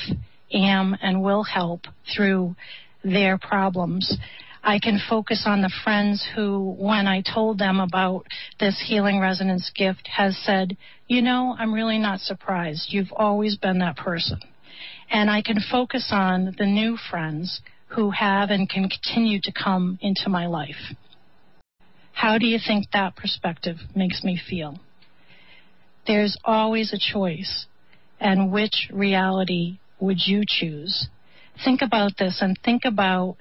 am, 0.53 0.95
and 1.01 1.21
will 1.21 1.43
help 1.43 1.81
through 2.15 2.55
their 3.03 3.37
problems. 3.37 4.17
I 4.69 4.77
can 4.77 5.01
focus 5.09 5.45
on 5.47 5.63
the 5.63 5.73
friends 5.83 6.23
who, 6.35 6.75
when 6.77 7.07
I 7.07 7.23
told 7.23 7.57
them 7.57 7.79
about 7.79 8.27
this 8.59 8.79
healing 8.87 9.19
resonance 9.19 9.71
gift, 9.75 10.07
has 10.15 10.37
said, 10.45 10.77
you 11.07 11.23
know, 11.23 11.55
I'm 11.57 11.73
really 11.73 11.97
not 11.97 12.19
surprised. 12.19 12.93
You've 12.93 13.11
always 13.11 13.57
been 13.57 13.79
that 13.79 13.97
person. 13.97 14.37
And 15.09 15.27
I 15.27 15.41
can 15.41 15.57
focus 15.71 16.09
on 16.11 16.53
the 16.59 16.67
new 16.67 16.97
friends 17.09 17.61
who 17.87 18.11
have 18.11 18.51
and 18.51 18.69
can 18.69 18.87
continue 18.89 19.41
to 19.41 19.51
come 19.51 19.97
into 20.01 20.29
my 20.29 20.45
life. 20.45 20.93
How 22.13 22.37
do 22.37 22.45
you 22.45 22.59
think 22.63 22.91
that 22.93 23.15
perspective 23.15 23.77
makes 23.95 24.23
me 24.23 24.39
feel? 24.39 24.79
There's 26.05 26.37
always 26.45 26.93
a 26.93 26.99
choice. 26.99 27.65
And 28.19 28.51
which 28.51 28.87
reality 28.93 29.79
would 29.99 30.19
you 30.27 30.43
choose? 30.47 31.07
Think 31.65 31.81
about 31.81 32.17
this 32.19 32.37
and 32.39 32.55
think 32.63 32.83
about 32.85 33.37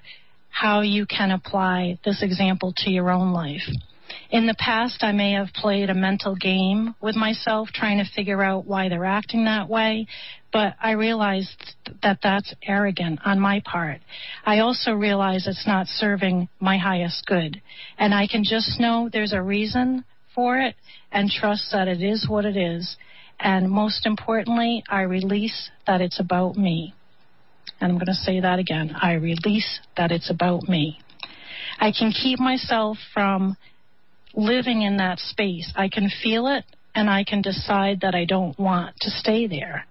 how 0.60 0.80
you 0.80 1.06
can 1.06 1.30
apply 1.30 1.96
this 2.04 2.20
example 2.20 2.72
to 2.76 2.90
your 2.90 3.10
own 3.10 3.32
life. 3.32 3.62
In 4.30 4.46
the 4.46 4.56
past, 4.58 5.04
I 5.04 5.12
may 5.12 5.32
have 5.32 5.52
played 5.54 5.88
a 5.88 5.94
mental 5.94 6.34
game 6.34 6.96
with 7.00 7.14
myself 7.14 7.68
trying 7.72 7.98
to 7.98 8.10
figure 8.16 8.42
out 8.42 8.66
why 8.66 8.88
they're 8.88 9.04
acting 9.04 9.44
that 9.44 9.68
way, 9.68 10.08
but 10.52 10.74
I 10.82 10.92
realized 10.92 11.76
that 12.02 12.18
that's 12.24 12.52
arrogant 12.66 13.20
on 13.24 13.38
my 13.38 13.62
part. 13.64 14.00
I 14.44 14.58
also 14.58 14.92
realize 14.94 15.46
it's 15.46 15.66
not 15.66 15.86
serving 15.86 16.48
my 16.58 16.76
highest 16.76 17.24
good. 17.26 17.62
And 17.96 18.12
I 18.12 18.26
can 18.26 18.42
just 18.42 18.80
know 18.80 19.08
there's 19.12 19.32
a 19.32 19.42
reason 19.42 20.04
for 20.34 20.58
it 20.58 20.74
and 21.12 21.30
trust 21.30 21.70
that 21.70 21.86
it 21.86 22.02
is 22.02 22.28
what 22.28 22.44
it 22.44 22.56
is. 22.56 22.96
And 23.38 23.70
most 23.70 24.06
importantly, 24.06 24.82
I 24.88 25.02
release 25.02 25.70
that 25.86 26.00
it's 26.00 26.18
about 26.18 26.56
me. 26.56 26.94
And 27.80 27.92
I'm 27.92 27.98
going 27.98 28.06
to 28.06 28.14
say 28.14 28.40
that 28.40 28.58
again. 28.58 28.94
I 29.00 29.14
release 29.14 29.80
that 29.96 30.10
it's 30.10 30.30
about 30.30 30.68
me. 30.68 30.98
I 31.78 31.92
can 31.92 32.12
keep 32.12 32.38
myself 32.38 32.98
from 33.14 33.56
living 34.34 34.82
in 34.82 34.96
that 34.98 35.18
space. 35.18 35.72
I 35.76 35.88
can 35.88 36.10
feel 36.22 36.46
it 36.46 36.64
and 36.94 37.08
I 37.08 37.24
can 37.24 37.42
decide 37.42 38.00
that 38.00 38.14
I 38.14 38.24
don't 38.24 38.58
want 38.58 38.96
to 39.00 39.10
stay 39.10 39.46
there. 39.46 39.86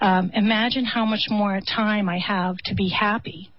Um, 0.00 0.30
imagine 0.32 0.84
how 0.84 1.04
much 1.04 1.26
more 1.28 1.60
time 1.60 2.08
I 2.08 2.18
have 2.18 2.56
to 2.66 2.74
be 2.74 2.88
happy 2.88 3.50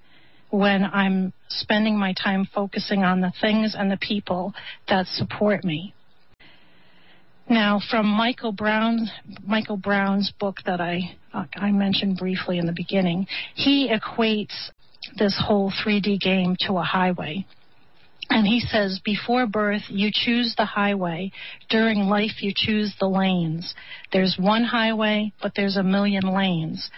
when 0.50 0.84
I'm 0.84 1.34
spending 1.50 1.98
my 1.98 2.14
time 2.14 2.48
focusing 2.54 3.04
on 3.04 3.22
the 3.22 3.34
things 3.42 3.76
and 3.78 3.92
the 3.92 3.98
people 3.98 4.54
that 4.88 5.06
support 5.08 5.64
me. 5.64 5.94
Now, 7.50 7.80
from 7.90 8.06
Michael 8.06 8.52
Brown, 8.52 9.10
Michael 9.46 9.78
Brown's 9.78 10.32
book 10.40 10.58
that 10.66 10.80
I 10.80 11.16
Uh, 11.34 11.46
I 11.56 11.72
mentioned 11.72 12.18
briefly 12.18 12.58
in 12.58 12.66
the 12.66 12.74
beginning, 12.74 13.28
he 13.56 13.90
equates 13.90 14.72
this 15.18 15.40
whole 15.40 15.72
3D 15.72 16.20
game 16.20 16.56
to 16.68 16.78
a 16.78 16.84
highway. 16.84 17.46
And 18.30 18.46
he 18.46 18.60
says, 18.60 19.00
before 19.04 19.48
birth, 19.48 19.82
you 19.90 20.12
choose 20.14 20.54
the 20.56 20.66
highway. 20.66 21.32
During 21.70 22.02
life, 22.02 22.42
you 22.44 22.54
choose 22.56 22.94
the 23.00 23.10
lanes. 23.10 23.74
There's 24.14 24.38
one 24.40 24.64
highway, 24.64 25.34
but 25.42 25.54
there's 25.56 25.78
a 25.78 25.84
million 25.84 26.24
lanes. 26.24 26.92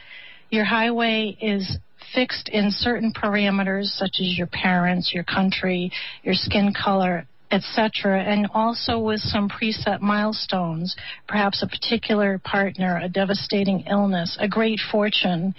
Your 0.50 0.65
highway 0.65 1.38
is 1.41 1.77
fixed 2.13 2.50
in 2.50 2.71
certain 2.71 3.13
parameters, 3.13 3.85
such 3.85 4.17
as 4.19 4.38
your 4.38 4.47
parents, 4.47 5.13
your 5.13 5.23
country, 5.23 5.91
your 6.23 6.35
skin 6.35 6.73
color, 6.73 7.25
etc., 7.51 8.22
and 8.22 8.48
also 8.53 8.98
with 9.00 9.20
some 9.20 9.50
preset 9.50 10.01
milestones, 10.01 10.96
perhaps 11.27 11.62
a 11.62 11.67
particular 11.67 12.39
partner, 12.39 13.00
a 13.03 13.10
devastating 13.10 13.81
illness, 13.89 14.38
a 14.39 14.48
great 14.48 14.79
fortune, 14.91 15.53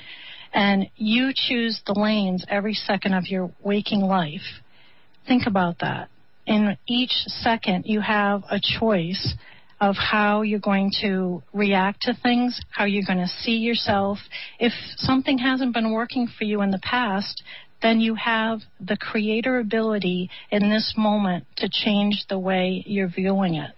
and 0.54 0.88
you 0.96 1.32
choose 1.34 1.80
the 1.86 1.98
lanes 1.98 2.44
every 2.48 2.74
second 2.74 3.14
of 3.14 3.26
your 3.26 3.50
waking 3.62 4.00
life. 4.00 4.60
Think 5.26 5.46
about 5.46 5.78
that. 5.80 6.08
In 6.46 6.76
each 6.88 7.12
second, 7.26 7.84
you 7.86 8.00
have 8.00 8.42
a 8.50 8.60
choice 8.60 9.34
of 9.80 9.96
how 9.96 10.42
you're 10.42 10.60
going 10.60 10.90
to 11.02 11.42
react 11.52 12.02
to 12.02 12.14
things, 12.22 12.60
how 12.70 12.84
you're 12.84 13.04
going 13.04 13.18
to 13.18 13.26
see 13.26 13.56
yourself. 13.56 14.18
If 14.60 14.72
something 14.96 15.38
hasn't 15.38 15.74
been 15.74 15.92
working 15.92 16.28
for 16.28 16.44
you 16.44 16.62
in 16.62 16.70
the 16.70 16.78
past, 16.78 17.42
then 17.82 18.00
you 18.00 18.14
have 18.14 18.60
the 18.80 18.96
creator 18.96 19.58
ability 19.58 20.30
in 20.50 20.70
this 20.70 20.94
moment 20.96 21.44
to 21.56 21.68
change 21.68 22.24
the 22.28 22.38
way 22.38 22.82
you're 22.86 23.08
viewing 23.08 23.56
it. 23.56 23.72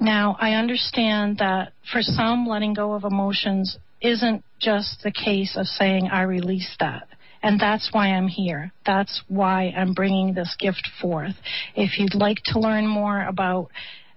Now, 0.00 0.36
I 0.38 0.52
understand 0.52 1.38
that 1.38 1.72
for 1.90 2.02
some, 2.02 2.46
letting 2.46 2.74
go 2.74 2.92
of 2.92 3.04
emotions 3.04 3.78
isn't 4.00 4.44
just 4.60 5.02
the 5.02 5.10
case 5.10 5.56
of 5.56 5.66
saying, 5.66 6.08
I 6.08 6.22
release 6.22 6.76
that. 6.78 7.08
And 7.42 7.60
that's 7.60 7.88
why 7.92 8.06
I'm 8.08 8.28
here. 8.28 8.72
That's 8.86 9.22
why 9.28 9.74
I'm 9.76 9.94
bringing 9.94 10.34
this 10.34 10.54
gift 10.58 10.88
forth. 11.00 11.34
If 11.74 11.98
you'd 11.98 12.14
like 12.14 12.38
to 12.46 12.60
learn 12.60 12.86
more 12.86 13.24
about 13.24 13.70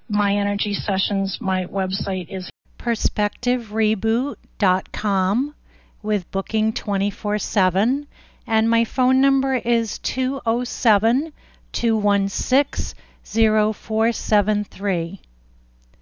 my 0.09 0.35
energy 0.35 0.73
sessions, 0.73 1.37
my 1.39 1.65
website 1.65 2.27
is 2.29 2.49
perspectivereboot.com 2.79 5.55
with 6.03 6.29
booking 6.31 6.73
24 6.73 7.37
7. 7.39 8.07
And 8.47 8.69
my 8.69 8.83
phone 8.85 9.21
number 9.21 9.55
is 9.55 9.99
207 9.99 11.33
216 11.71 12.95
0473. 13.23 15.21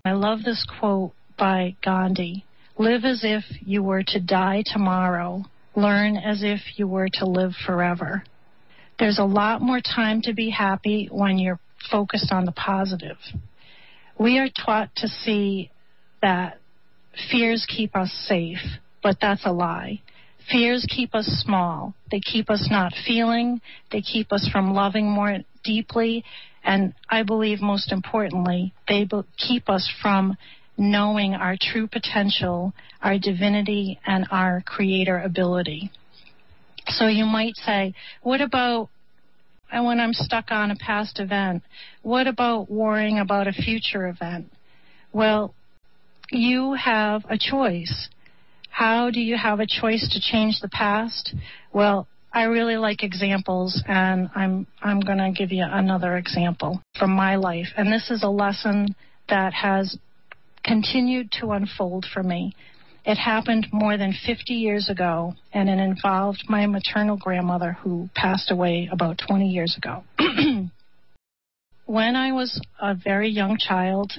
I 0.06 0.12
love 0.12 0.44
this 0.44 0.66
quote 0.80 1.14
by 1.38 1.76
Gandhi 1.84 2.46
Live 2.78 3.04
as 3.04 3.24
if 3.24 3.44
you 3.66 3.84
were 3.84 4.04
to 4.04 4.20
die 4.20 4.64
tomorrow 4.66 5.44
learn 5.76 6.18
as 6.18 6.44
if 6.44 6.62
you 6.78 6.88
were 6.88 7.10
to 7.14 7.26
live 7.26 7.54
forever. 7.66 8.24
There's 8.98 9.20
a 9.20 9.24
lot 9.24 9.62
more 9.62 9.82
time 9.82 10.22
to 10.24 10.34
be 10.34 10.50
happy 10.50 11.08
when 11.12 11.38
you're 11.38 11.60
focused 11.90 12.32
on 12.32 12.46
the 12.46 12.52
positive. 12.52 13.18
We 14.18 14.38
are 14.40 14.50
taught 14.50 14.94
to 14.98 15.08
see 15.08 15.72
that 16.22 16.60
fears 17.32 17.66
keep 17.68 17.96
us 17.96 18.12
safe, 18.28 18.60
but 19.02 19.18
that's 19.22 19.46
a 19.46 19.52
lie. 19.52 20.02
Fears 20.52 20.86
keep 20.90 21.14
us 21.14 21.26
small. 21.46 21.94
They 22.12 22.20
keep 22.20 22.50
us 22.50 22.68
not 22.72 22.94
feeling. 23.06 23.62
They 23.92 24.02
keep 24.02 24.32
us 24.32 24.50
from 24.52 24.74
loving 24.74 25.10
more 25.10 25.38
deeply. 25.64 26.24
And 26.64 26.94
I 27.10 27.24
believe 27.24 27.62
most 27.62 27.92
importantly, 27.92 28.74
they 28.88 29.08
keep 29.38 29.70
us 29.70 29.92
from 30.02 30.36
knowing 30.78 31.36
our 31.36 31.56
true 31.60 31.88
potential, 31.88 32.74
our 33.02 33.20
divinity, 33.20 34.00
and 34.08 34.26
our 34.32 34.64
creator 34.66 35.20
ability. 35.20 35.92
So 36.88 37.08
you 37.08 37.26
might 37.26 37.56
say, 37.58 37.94
what 38.24 38.42
about 38.42 38.90
when 39.72 40.00
I'm 40.00 40.14
stuck 40.14 40.52
on 40.52 40.72
a 40.72 40.76
past 40.76 41.20
event? 41.20 41.62
What 42.02 42.26
about 42.26 42.72
worrying 42.72 43.20
about 43.20 43.48
a 43.48 43.52
future 43.52 44.08
event? 44.08 44.52
Well, 45.14 45.54
you 46.32 46.74
have 46.74 47.24
a 47.30 47.38
choice. 47.38 48.10
How 48.70 49.10
do 49.12 49.20
you 49.20 49.38
have 49.38 49.60
a 49.60 49.68
choice 49.68 50.08
to 50.14 50.22
change 50.22 50.60
the 50.62 50.70
past? 50.70 51.34
Well, 51.74 52.08
I 52.32 52.44
really 52.44 52.78
like 52.78 53.04
examples 53.04 53.84
and 53.88 54.30
I'm 54.36 54.68
I'm 54.82 55.00
going 55.00 55.18
to 55.18 55.32
give 55.32 55.52
you 55.52 55.66
another 55.68 56.16
example 56.18 56.82
from 56.98 57.12
my 57.12 57.36
life. 57.36 57.68
And 57.76 57.92
this 57.92 58.12
is 58.12 58.24
a 58.24 58.30
lesson 58.30 58.96
that 59.30 59.54
has 59.54 59.98
continued 60.64 61.32
to 61.40 61.52
unfold 61.52 62.06
for 62.14 62.24
me. 62.24 62.56
It 63.06 63.16
happened 63.16 63.68
more 63.72 63.98
than 63.98 64.14
50 64.26 64.54
years 64.54 64.90
ago, 64.90 65.34
and 65.54 65.70
it 65.70 65.80
involved 65.80 66.44
my 66.48 66.68
maternal 66.68 67.18
grandmother 67.18 67.78
who 67.82 68.10
passed 68.14 68.52
away 68.52 68.90
about 68.92 69.20
20 69.26 69.48
years 69.48 69.76
ago. 69.78 70.04
when 71.86 72.16
I 72.16 72.34
was 72.34 72.62
a 72.80 72.94
very 72.94 73.30
young 73.30 73.58
child, 73.58 74.12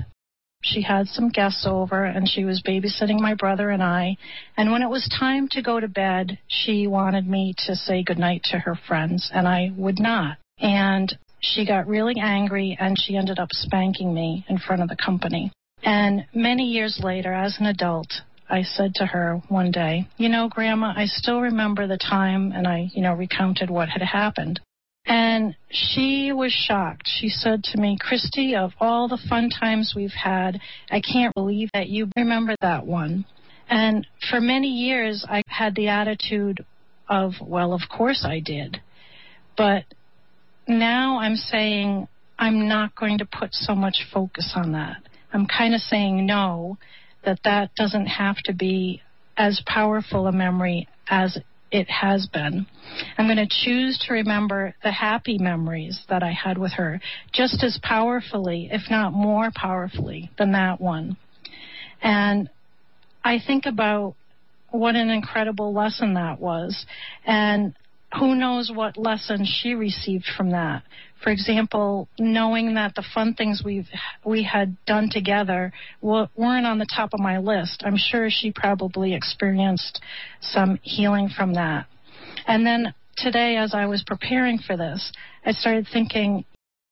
she 0.62 0.82
had 0.82 1.08
some 1.08 1.30
guests 1.30 1.66
over 1.66 2.04
and 2.04 2.28
she 2.28 2.44
was 2.44 2.62
babysitting 2.62 3.18
my 3.18 3.34
brother 3.34 3.70
and 3.70 3.82
I. 3.82 4.16
And 4.56 4.70
when 4.70 4.82
it 4.82 4.90
was 4.90 5.08
time 5.08 5.48
to 5.52 5.62
go 5.62 5.80
to 5.80 5.88
bed, 5.88 6.38
she 6.48 6.86
wanted 6.86 7.26
me 7.26 7.54
to 7.66 7.74
say 7.74 8.02
goodnight 8.02 8.42
to 8.44 8.58
her 8.58 8.74
friends, 8.74 9.30
and 9.32 9.48
I 9.48 9.72
would 9.76 9.98
not. 9.98 10.36
And 10.58 11.16
she 11.40 11.66
got 11.66 11.86
really 11.86 12.20
angry 12.20 12.76
and 12.78 12.98
she 12.98 13.16
ended 13.16 13.38
up 13.38 13.48
spanking 13.52 14.12
me 14.12 14.44
in 14.48 14.58
front 14.58 14.82
of 14.82 14.88
the 14.88 14.96
company. 14.96 15.50
And 15.82 16.26
many 16.34 16.64
years 16.64 17.00
later, 17.02 17.32
as 17.32 17.58
an 17.58 17.66
adult, 17.66 18.12
I 18.50 18.62
said 18.62 18.94
to 18.96 19.06
her 19.06 19.40
one 19.48 19.70
day, 19.70 20.08
You 20.18 20.28
know, 20.28 20.48
Grandma, 20.48 20.92
I 20.94 21.06
still 21.06 21.40
remember 21.40 21.86
the 21.86 21.96
time, 21.96 22.52
and 22.52 22.66
I, 22.66 22.90
you 22.92 23.00
know, 23.00 23.14
recounted 23.14 23.70
what 23.70 23.88
had 23.88 24.02
happened. 24.02 24.60
And 25.10 25.56
she 25.72 26.30
was 26.32 26.52
shocked. 26.52 27.10
She 27.18 27.30
said 27.30 27.64
to 27.64 27.80
me, 27.80 27.98
Christy, 28.00 28.54
of 28.54 28.70
all 28.78 29.08
the 29.08 29.18
fun 29.28 29.50
times 29.50 29.92
we've 29.96 30.12
had, 30.12 30.60
I 30.88 31.00
can't 31.00 31.34
believe 31.34 31.68
that 31.74 31.88
you 31.88 32.08
remember 32.16 32.54
that 32.60 32.86
one. 32.86 33.24
And 33.68 34.06
for 34.30 34.40
many 34.40 34.68
years, 34.68 35.26
I 35.28 35.42
had 35.48 35.74
the 35.74 35.88
attitude 35.88 36.64
of, 37.08 37.32
well, 37.44 37.72
of 37.72 37.82
course 37.90 38.24
I 38.24 38.38
did. 38.38 38.80
But 39.56 39.82
now 40.68 41.18
I'm 41.18 41.34
saying 41.34 42.06
I'm 42.38 42.68
not 42.68 42.94
going 42.94 43.18
to 43.18 43.26
put 43.26 43.52
so 43.52 43.74
much 43.74 44.06
focus 44.14 44.52
on 44.54 44.70
that. 44.72 44.98
I'm 45.32 45.48
kind 45.48 45.74
of 45.74 45.80
saying 45.80 46.24
no, 46.24 46.78
that 47.24 47.40
that 47.42 47.74
doesn't 47.74 48.06
have 48.06 48.36
to 48.44 48.52
be 48.52 49.02
as 49.36 49.60
powerful 49.66 50.28
a 50.28 50.32
memory 50.32 50.86
as 51.08 51.36
it 51.70 51.88
has 51.88 52.26
been. 52.26 52.66
I'm 53.16 53.26
going 53.26 53.36
to 53.36 53.48
choose 53.48 54.02
to 54.06 54.14
remember 54.14 54.74
the 54.82 54.90
happy 54.90 55.38
memories 55.38 56.04
that 56.08 56.22
I 56.22 56.32
had 56.32 56.58
with 56.58 56.72
her 56.72 57.00
just 57.32 57.62
as 57.62 57.78
powerfully, 57.82 58.68
if 58.72 58.90
not 58.90 59.12
more 59.12 59.50
powerfully, 59.54 60.30
than 60.38 60.52
that 60.52 60.80
one. 60.80 61.16
And 62.02 62.50
I 63.22 63.38
think 63.44 63.66
about 63.66 64.14
what 64.70 64.94
an 64.96 65.10
incredible 65.10 65.72
lesson 65.72 66.14
that 66.14 66.40
was. 66.40 66.86
And 67.26 67.74
who 68.18 68.34
knows 68.34 68.72
what 68.74 68.96
lesson 68.96 69.44
she 69.44 69.74
received 69.74 70.26
from 70.36 70.50
that. 70.50 70.82
For 71.22 71.30
example, 71.30 72.08
knowing 72.18 72.74
that 72.74 72.94
the 72.94 73.04
fun 73.14 73.34
things 73.34 73.62
we've 73.64 73.88
we 74.24 74.42
had 74.42 74.76
done 74.86 75.10
together 75.10 75.72
weren't 76.02 76.66
on 76.66 76.78
the 76.78 76.86
top 76.94 77.10
of 77.12 77.20
my 77.20 77.38
list. 77.38 77.82
I'm 77.84 77.96
sure 77.96 78.28
she 78.30 78.52
probably 78.52 79.14
experienced 79.14 80.00
some 80.40 80.78
healing 80.82 81.28
from 81.28 81.54
that. 81.54 81.86
And 82.46 82.66
then 82.66 82.94
today, 83.16 83.56
as 83.56 83.74
I 83.74 83.86
was 83.86 84.02
preparing 84.04 84.58
for 84.58 84.76
this, 84.76 85.12
I 85.44 85.52
started 85.52 85.86
thinking, 85.92 86.44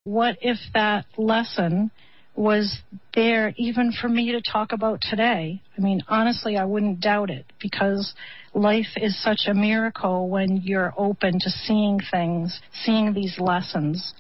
what 0.05 0.37
if 0.41 0.59
that 0.75 1.07
lesson 1.17 1.91
was 2.39 2.79
there 3.15 3.53
even 3.57 3.91
for 3.91 4.09
me 4.09 4.31
to 4.31 4.41
talk 4.41 4.73
about 4.73 5.01
today. 5.03 5.61
I 5.77 5.81
mean, 5.81 6.03
honestly, 6.07 6.57
I 6.57 6.65
wouldn't 6.65 7.01
doubt 7.01 7.31
it 7.31 7.47
because 7.61 8.15
life 8.55 8.87
is 8.97 9.21
such 9.21 9.47
a 9.49 9.55
miracle 9.55 10.29
when 10.29 10.59
you're 10.59 10.95
open 10.97 11.41
to 11.41 11.51
seeing 11.51 11.99
things, 12.13 12.61
seeing 12.85 13.13
these 13.13 13.41
lessons. 13.41 14.15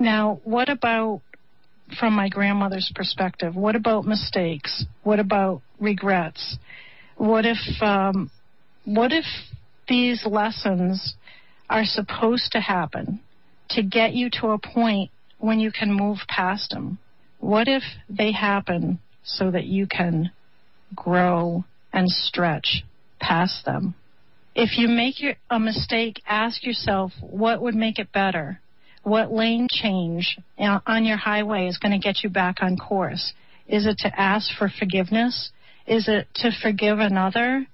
Now, 0.00 0.40
what 0.44 0.70
about 0.70 1.20
from 2.00 2.14
my 2.14 2.30
grandmother's 2.30 2.90
perspective? 2.94 3.54
What 3.54 3.76
about 3.76 4.06
mistakes? 4.06 4.86
What 5.02 5.20
about 5.20 5.60
regrets? 5.78 6.56
What 7.16 7.44
if, 7.44 7.58
um, 7.82 8.30
what 8.86 9.12
if 9.12 9.26
these 9.88 10.24
lessons 10.24 11.16
are 11.68 11.84
supposed 11.84 12.52
to 12.52 12.60
happen 12.60 13.20
to 13.70 13.82
get 13.82 14.14
you 14.14 14.30
to 14.40 14.48
a 14.48 14.58
point 14.58 15.10
when 15.38 15.60
you 15.60 15.70
can 15.70 15.92
move 15.92 16.18
past 16.28 16.70
them? 16.70 16.98
What 17.38 17.68
if 17.68 17.82
they 18.08 18.32
happen 18.32 18.98
so 19.22 19.50
that 19.50 19.66
you 19.66 19.86
can 19.86 20.30
grow 20.94 21.64
and 21.92 22.10
stretch 22.10 22.84
past 23.20 23.64
them? 23.64 23.94
If 24.54 24.78
you 24.78 24.88
make 24.88 25.16
a 25.50 25.58
mistake, 25.58 26.22
ask 26.26 26.64
yourself 26.64 27.12
what 27.20 27.60
would 27.60 27.74
make 27.74 27.98
it 27.98 28.10
better? 28.12 28.60
What 29.02 29.30
lane 29.30 29.68
change 29.70 30.38
uh, 30.58 30.80
on 30.86 31.04
your 31.04 31.18
highway 31.18 31.68
is 31.68 31.78
going 31.78 31.92
to 31.92 32.04
get 32.04 32.24
you 32.24 32.30
back 32.30 32.56
on 32.62 32.76
course? 32.76 33.34
Is 33.68 33.86
it 33.86 33.98
to 33.98 34.20
ask 34.20 34.50
for 34.56 34.68
forgiveness? 34.68 35.50
Is 35.86 36.08
it 36.08 36.26
to 36.36 36.50
forgive 36.62 36.98
another? 36.98 37.66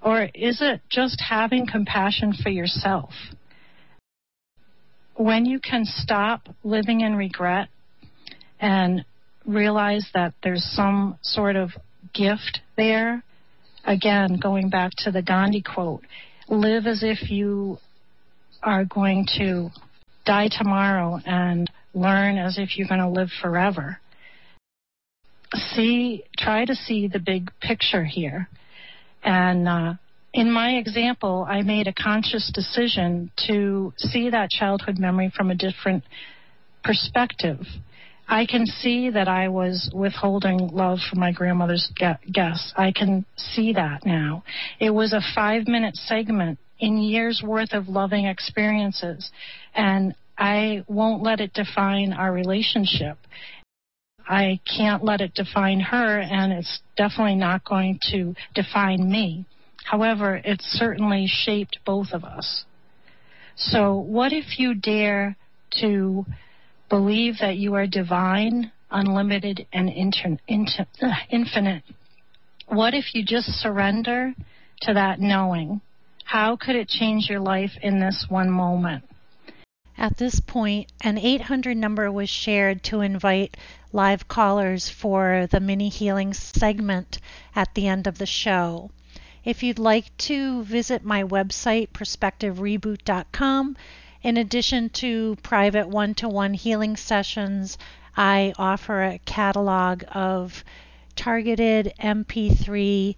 Or 0.00 0.28
is 0.34 0.62
it 0.62 0.80
just 0.88 1.20
having 1.20 1.66
compassion 1.66 2.32
for 2.32 2.48
yourself? 2.48 3.10
When 5.20 5.44
you 5.44 5.60
can 5.60 5.84
stop 5.84 6.48
living 6.64 7.02
in 7.02 7.14
regret 7.14 7.68
and 8.58 9.04
realize 9.44 10.08
that 10.14 10.32
there's 10.42 10.64
some 10.74 11.18
sort 11.20 11.56
of 11.56 11.68
gift 12.14 12.60
there, 12.78 13.22
again, 13.84 14.38
going 14.42 14.70
back 14.70 14.90
to 14.96 15.10
the 15.10 15.20
Gandhi 15.20 15.62
quote, 15.62 16.00
live 16.48 16.86
as 16.86 17.02
if 17.02 17.30
you 17.30 17.76
are 18.62 18.86
going 18.86 19.26
to 19.36 19.68
die 20.24 20.48
tomorrow 20.50 21.20
and 21.26 21.70
learn 21.92 22.38
as 22.38 22.56
if 22.56 22.78
you're 22.78 22.88
going 22.88 23.00
to 23.00 23.08
live 23.10 23.28
forever. 23.42 23.98
See, 25.54 26.24
try 26.38 26.64
to 26.64 26.74
see 26.74 27.08
the 27.08 27.18
big 27.18 27.50
picture 27.60 28.04
here 28.04 28.48
and 29.22 29.68
uh, 29.68 29.94
in 30.32 30.50
my 30.50 30.72
example, 30.72 31.46
I 31.48 31.62
made 31.62 31.88
a 31.88 31.92
conscious 31.92 32.50
decision 32.54 33.32
to 33.48 33.92
see 33.96 34.30
that 34.30 34.50
childhood 34.50 34.98
memory 34.98 35.32
from 35.34 35.50
a 35.50 35.54
different 35.54 36.04
perspective. 36.84 37.58
I 38.28 38.46
can 38.46 38.64
see 38.64 39.10
that 39.10 39.26
I 39.26 39.48
was 39.48 39.90
withholding 39.92 40.68
love 40.68 40.98
from 41.08 41.18
my 41.18 41.32
grandmother's 41.32 41.92
guests. 41.96 42.72
I 42.76 42.92
can 42.92 43.26
see 43.36 43.72
that 43.72 44.06
now. 44.06 44.44
It 44.78 44.90
was 44.90 45.12
a 45.12 45.20
five 45.34 45.66
minute 45.66 45.96
segment 45.96 46.58
in 46.78 46.98
years 46.98 47.42
worth 47.44 47.72
of 47.72 47.88
loving 47.88 48.26
experiences, 48.26 49.30
and 49.74 50.14
I 50.38 50.84
won't 50.86 51.24
let 51.24 51.40
it 51.40 51.52
define 51.54 52.12
our 52.12 52.32
relationship. 52.32 53.18
I 54.28 54.60
can't 54.76 55.04
let 55.04 55.20
it 55.20 55.34
define 55.34 55.80
her, 55.80 56.20
and 56.20 56.52
it's 56.52 56.80
definitely 56.96 57.34
not 57.34 57.64
going 57.64 57.98
to 58.12 58.34
define 58.54 59.10
me. 59.10 59.44
However, 59.90 60.36
it 60.44 60.62
certainly 60.62 61.26
shaped 61.26 61.80
both 61.84 62.12
of 62.12 62.22
us. 62.22 62.64
So, 63.56 63.96
what 63.96 64.32
if 64.32 64.56
you 64.56 64.72
dare 64.72 65.34
to 65.80 66.24
believe 66.88 67.38
that 67.40 67.56
you 67.56 67.74
are 67.74 67.88
divine, 67.88 68.70
unlimited, 68.92 69.66
and 69.72 69.88
inter- 69.88 70.38
inter- 70.46 70.86
uh, 71.02 71.12
infinite? 71.30 71.82
What 72.68 72.94
if 72.94 73.16
you 73.16 73.24
just 73.24 73.48
surrender 73.48 74.32
to 74.82 74.94
that 74.94 75.18
knowing? 75.18 75.80
How 76.22 76.54
could 76.54 76.76
it 76.76 76.86
change 76.86 77.28
your 77.28 77.40
life 77.40 77.72
in 77.82 77.98
this 77.98 78.26
one 78.28 78.48
moment? 78.48 79.02
At 79.98 80.18
this 80.18 80.38
point, 80.38 80.86
an 81.02 81.18
800 81.18 81.76
number 81.76 82.12
was 82.12 82.30
shared 82.30 82.84
to 82.84 83.00
invite 83.00 83.56
live 83.92 84.28
callers 84.28 84.88
for 84.88 85.48
the 85.50 85.58
mini 85.58 85.88
healing 85.88 86.32
segment 86.32 87.18
at 87.56 87.74
the 87.74 87.88
end 87.88 88.06
of 88.06 88.18
the 88.18 88.26
show. 88.26 88.92
If 89.44 89.62
you'd 89.62 89.78
like 89.78 90.16
to 90.18 90.62
visit 90.64 91.02
my 91.02 91.24
website, 91.24 91.88
perspectivereboot.com, 91.92 93.76
in 94.22 94.36
addition 94.36 94.90
to 94.90 95.36
private 95.42 95.88
one 95.88 96.14
to 96.16 96.28
one 96.28 96.52
healing 96.52 96.96
sessions, 96.96 97.78
I 98.16 98.52
offer 98.58 99.02
a 99.02 99.18
catalog 99.24 100.04
of 100.12 100.62
targeted 101.16 101.94
MP3 101.98 103.16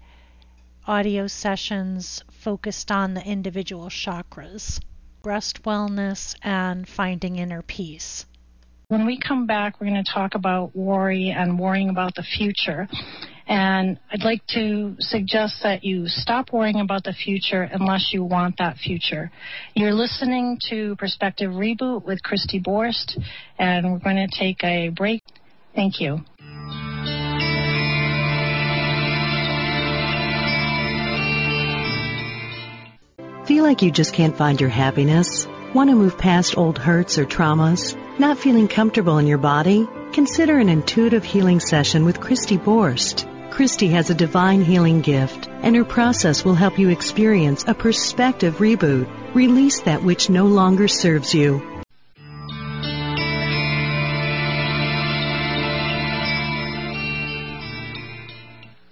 audio 0.87 1.27
sessions 1.27 2.23
focused 2.31 2.93
on 2.93 3.15
the 3.15 3.27
individual 3.27 3.87
chakras, 3.87 4.81
breast 5.23 5.65
wellness, 5.65 6.37
and 6.43 6.89
finding 6.89 7.37
inner 7.37 7.63
peace. 7.63 8.27
When 8.89 9.07
we 9.07 9.19
come 9.19 9.47
back, 9.47 9.81
we're 9.81 9.89
going 9.89 10.05
to 10.05 10.13
talk 10.13 10.35
about 10.35 10.77
worry 10.77 11.31
and 11.31 11.59
worrying 11.59 11.89
about 11.89 12.15
the 12.15 12.23
future. 12.23 12.89
And 13.47 13.99
I'd 14.11 14.25
like 14.25 14.47
to 14.49 14.97
suggest 15.01 15.63
that 15.63 15.85
you 15.85 16.07
stop 16.07 16.53
worrying 16.53 16.81
about 16.81 17.05
the 17.05 17.13
future 17.13 17.63
unless 17.63 18.11
you 18.13 18.23
want 18.23 18.59
that 18.59 18.77
future. 18.77 19.31
You're 19.75 19.95
listening 19.95 20.59
to 20.71 20.97
Perspective 20.97 21.51
Reboot 21.51 22.05
with 22.05 22.23
Christy 22.23 22.61
Borst, 22.61 23.21
and 23.59 23.93
we're 23.93 23.99
going 23.99 24.29
to 24.29 24.29
take 24.29 24.63
a 24.65 24.91
break. 24.91 25.23
Thank 25.75 26.01
you. 26.01 26.21
Feel 33.47 33.65
like 33.65 33.83
you 33.83 33.91
just 33.91 34.15
can't 34.15 34.37
find 34.37 34.61
your 34.61 34.71
happiness? 34.71 35.47
Want 35.75 35.91
to 35.91 35.97
move 35.97 36.17
past 36.17 36.57
old 36.57 36.79
hurts 36.79 37.19
or 37.19 37.25
traumas? 37.25 37.97
Not 38.19 38.39
feeling 38.39 38.69
comfortable 38.69 39.19
in 39.19 39.27
your 39.27 39.39
body? 39.39 39.89
Consider 40.13 40.59
an 40.59 40.69
intuitive 40.69 41.25
healing 41.25 41.59
session 41.59 42.05
with 42.05 42.21
Christy 42.21 42.57
Borst. 42.57 43.29
Christy 43.53 43.89
has 43.89 44.09
a 44.09 44.15
divine 44.15 44.63
healing 44.63 45.03
gift, 45.03 45.47
and 45.61 45.77
her 45.77 45.85
process 45.85 46.43
will 46.43 46.55
help 46.55 46.79
you 46.79 46.89
experience 46.89 47.67
a 47.67 47.75
perspective 47.75 48.55
reboot. 48.55 49.07
Release 49.35 49.81
that 49.81 50.03
which 50.03 50.31
no 50.31 50.47
longer 50.47 50.89
serves 50.89 51.35
you. 51.35 51.61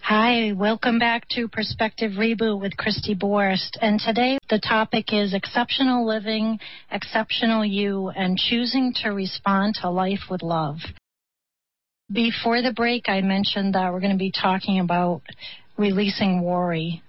Hi, 0.03 0.53
welcome 0.53 0.99
back 0.99 1.27
to 1.31 1.49
Perspective 1.49 2.13
Reboot 2.19 2.61
with 2.61 2.77
Christy 2.77 3.15
Borst. 3.15 3.79
And 3.81 3.99
today 3.99 4.39
the 4.51 4.59
topic 4.59 5.15
is 5.15 5.33
exceptional 5.33 6.07
living, 6.07 6.61
exceptional 6.93 7.65
you, 7.65 8.11
and 8.11 8.37
choosing 8.37 8.93
to 9.03 9.09
respond 9.09 9.77
to 9.77 9.89
life 9.89 10.29
with 10.29 10.43
love. 10.43 10.81
Before 12.13 12.61
the 12.61 12.73
break, 12.73 13.09
I 13.09 13.21
mentioned 13.21 13.75
that 13.75 13.93
we're 13.93 14.01
going 14.01 14.13
to 14.13 14.19
be 14.19 14.33
talking 14.33 14.81
about 14.81 15.23
releasing 15.79 16.43
worry. 16.43 17.03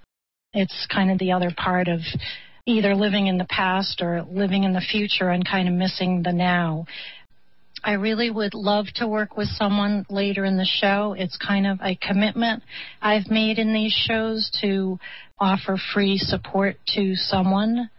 It's 0.54 0.88
kind 0.94 1.10
of 1.10 1.18
the 1.18 1.32
other 1.32 1.52
part 1.58 1.88
of 1.88 2.02
either 2.68 2.94
living 2.94 3.26
in 3.26 3.40
the 3.40 3.46
past 3.46 4.02
or 4.04 4.24
living 4.30 4.64
in 4.64 4.74
the 4.74 4.82
future 4.82 5.30
and 5.30 5.48
kind 5.48 5.68
of 5.68 5.74
missing 5.74 6.22
the 6.22 6.32
now. 6.32 6.86
I 7.84 7.94
really 7.94 8.30
would 8.30 8.54
love 8.54 8.86
to 8.96 9.08
work 9.08 9.36
with 9.36 9.48
someone 9.48 10.06
later 10.08 10.46
in 10.46 10.58
the 10.58 10.70
show. 10.70 11.16
It's 11.18 11.36
kind 11.36 11.66
of 11.66 11.80
a 11.82 11.96
commitment 11.96 12.62
I've 13.02 13.32
made 13.32 13.58
in 13.58 13.74
these 13.74 13.94
shows 13.94 14.52
to 14.62 15.00
offer 15.40 15.78
free 15.96 16.20
support 16.20 16.76
to 16.94 17.16
someone 17.16 17.90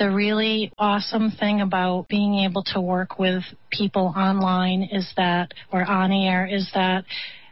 the 0.00 0.10
really 0.10 0.72
awesome 0.78 1.30
thing 1.30 1.60
about 1.60 2.08
being 2.08 2.36
able 2.36 2.64
to 2.64 2.80
work 2.80 3.18
with 3.18 3.42
people 3.70 4.14
online 4.16 4.88
is 4.90 5.12
that, 5.18 5.52
or 5.70 5.84
on 5.84 6.10
air, 6.10 6.46
is 6.46 6.70
that 6.72 7.04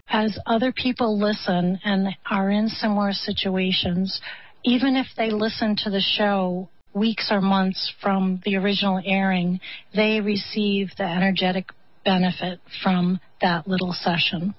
as 0.08 0.38
other 0.46 0.72
people 0.72 1.18
listen 1.18 1.78
and 1.84 2.08
are 2.28 2.50
in 2.50 2.68
similar 2.68 3.12
situations, 3.12 4.18
even 4.64 4.96
if 4.96 5.06
they 5.14 5.30
listen 5.30 5.76
to 5.76 5.90
the 5.90 6.00
show 6.00 6.70
weeks 6.94 7.28
or 7.30 7.42
months 7.42 7.92
from 8.00 8.40
the 8.46 8.56
original 8.56 8.98
airing, 9.04 9.61
they 9.94 10.22
receive 10.22 10.88
the 10.96 11.04
energetic 11.04 11.66
benefit 12.02 12.61
from 12.82 13.20
that 13.42 13.68
little 13.68 13.92
session. 13.92 14.54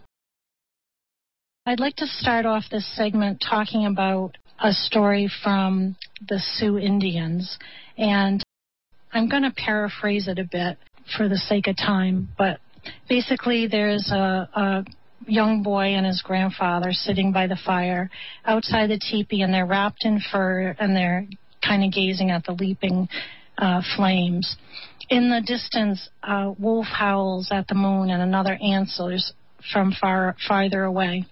I'd 1.66 1.80
like 1.80 1.96
to 1.96 2.06
start 2.06 2.46
off 2.46 2.66
this 2.70 2.88
segment 2.96 3.44
talking 3.48 3.88
about 3.88 4.38
a 4.62 4.72
story 4.72 5.30
from 5.44 5.96
the 6.28 6.40
Sioux 6.40 6.78
Indians. 6.78 7.58
And 7.98 8.44
I'm 9.14 9.30
going 9.30 9.44
to 9.44 9.52
paraphrase 9.52 10.28
it 10.28 10.40
a 10.40 10.44
bit 10.44 10.78
for 11.18 11.28
the 11.28 11.38
sake 11.38 11.68
of 11.68 11.78
time, 11.78 12.30
but 12.38 12.60
basically, 13.08 13.68
there's 13.68 14.12
a, 14.12 14.50
a 14.54 14.86
young 15.26 15.64
boy 15.64 15.96
and 15.96 16.06
his 16.06 16.22
grandfather 16.22 16.92
sitting 16.92 17.32
by 17.32 17.48
the 17.48 17.58
fire 17.66 18.10
outside 18.46 18.90
the 18.90 19.00
teepee, 19.00 19.42
and 19.42 19.54
they're 19.54 19.66
wrapped 19.66 20.06
in 20.06 20.20
fur 20.32 20.76
and 20.80 20.96
they're 20.96 21.26
kind 21.66 21.84
of 21.84 21.92
gazing 21.92 22.32
at 22.32 22.46
the 22.46 22.54
leaping 22.54 23.08
uh, 23.58 23.82
flames. 23.96 24.56
In 25.10 25.30
the 25.30 25.42
distance, 25.42 26.08
a 26.24 26.52
wolf 26.52 26.86
howls 26.86 27.50
at 27.52 27.68
the 27.68 27.76
moon, 27.76 28.10
and 28.12 28.22
another 28.22 28.58
answers 28.62 29.34
from 29.74 29.94
far 30.00 30.36
farther 30.48 30.84
away. 30.84 31.26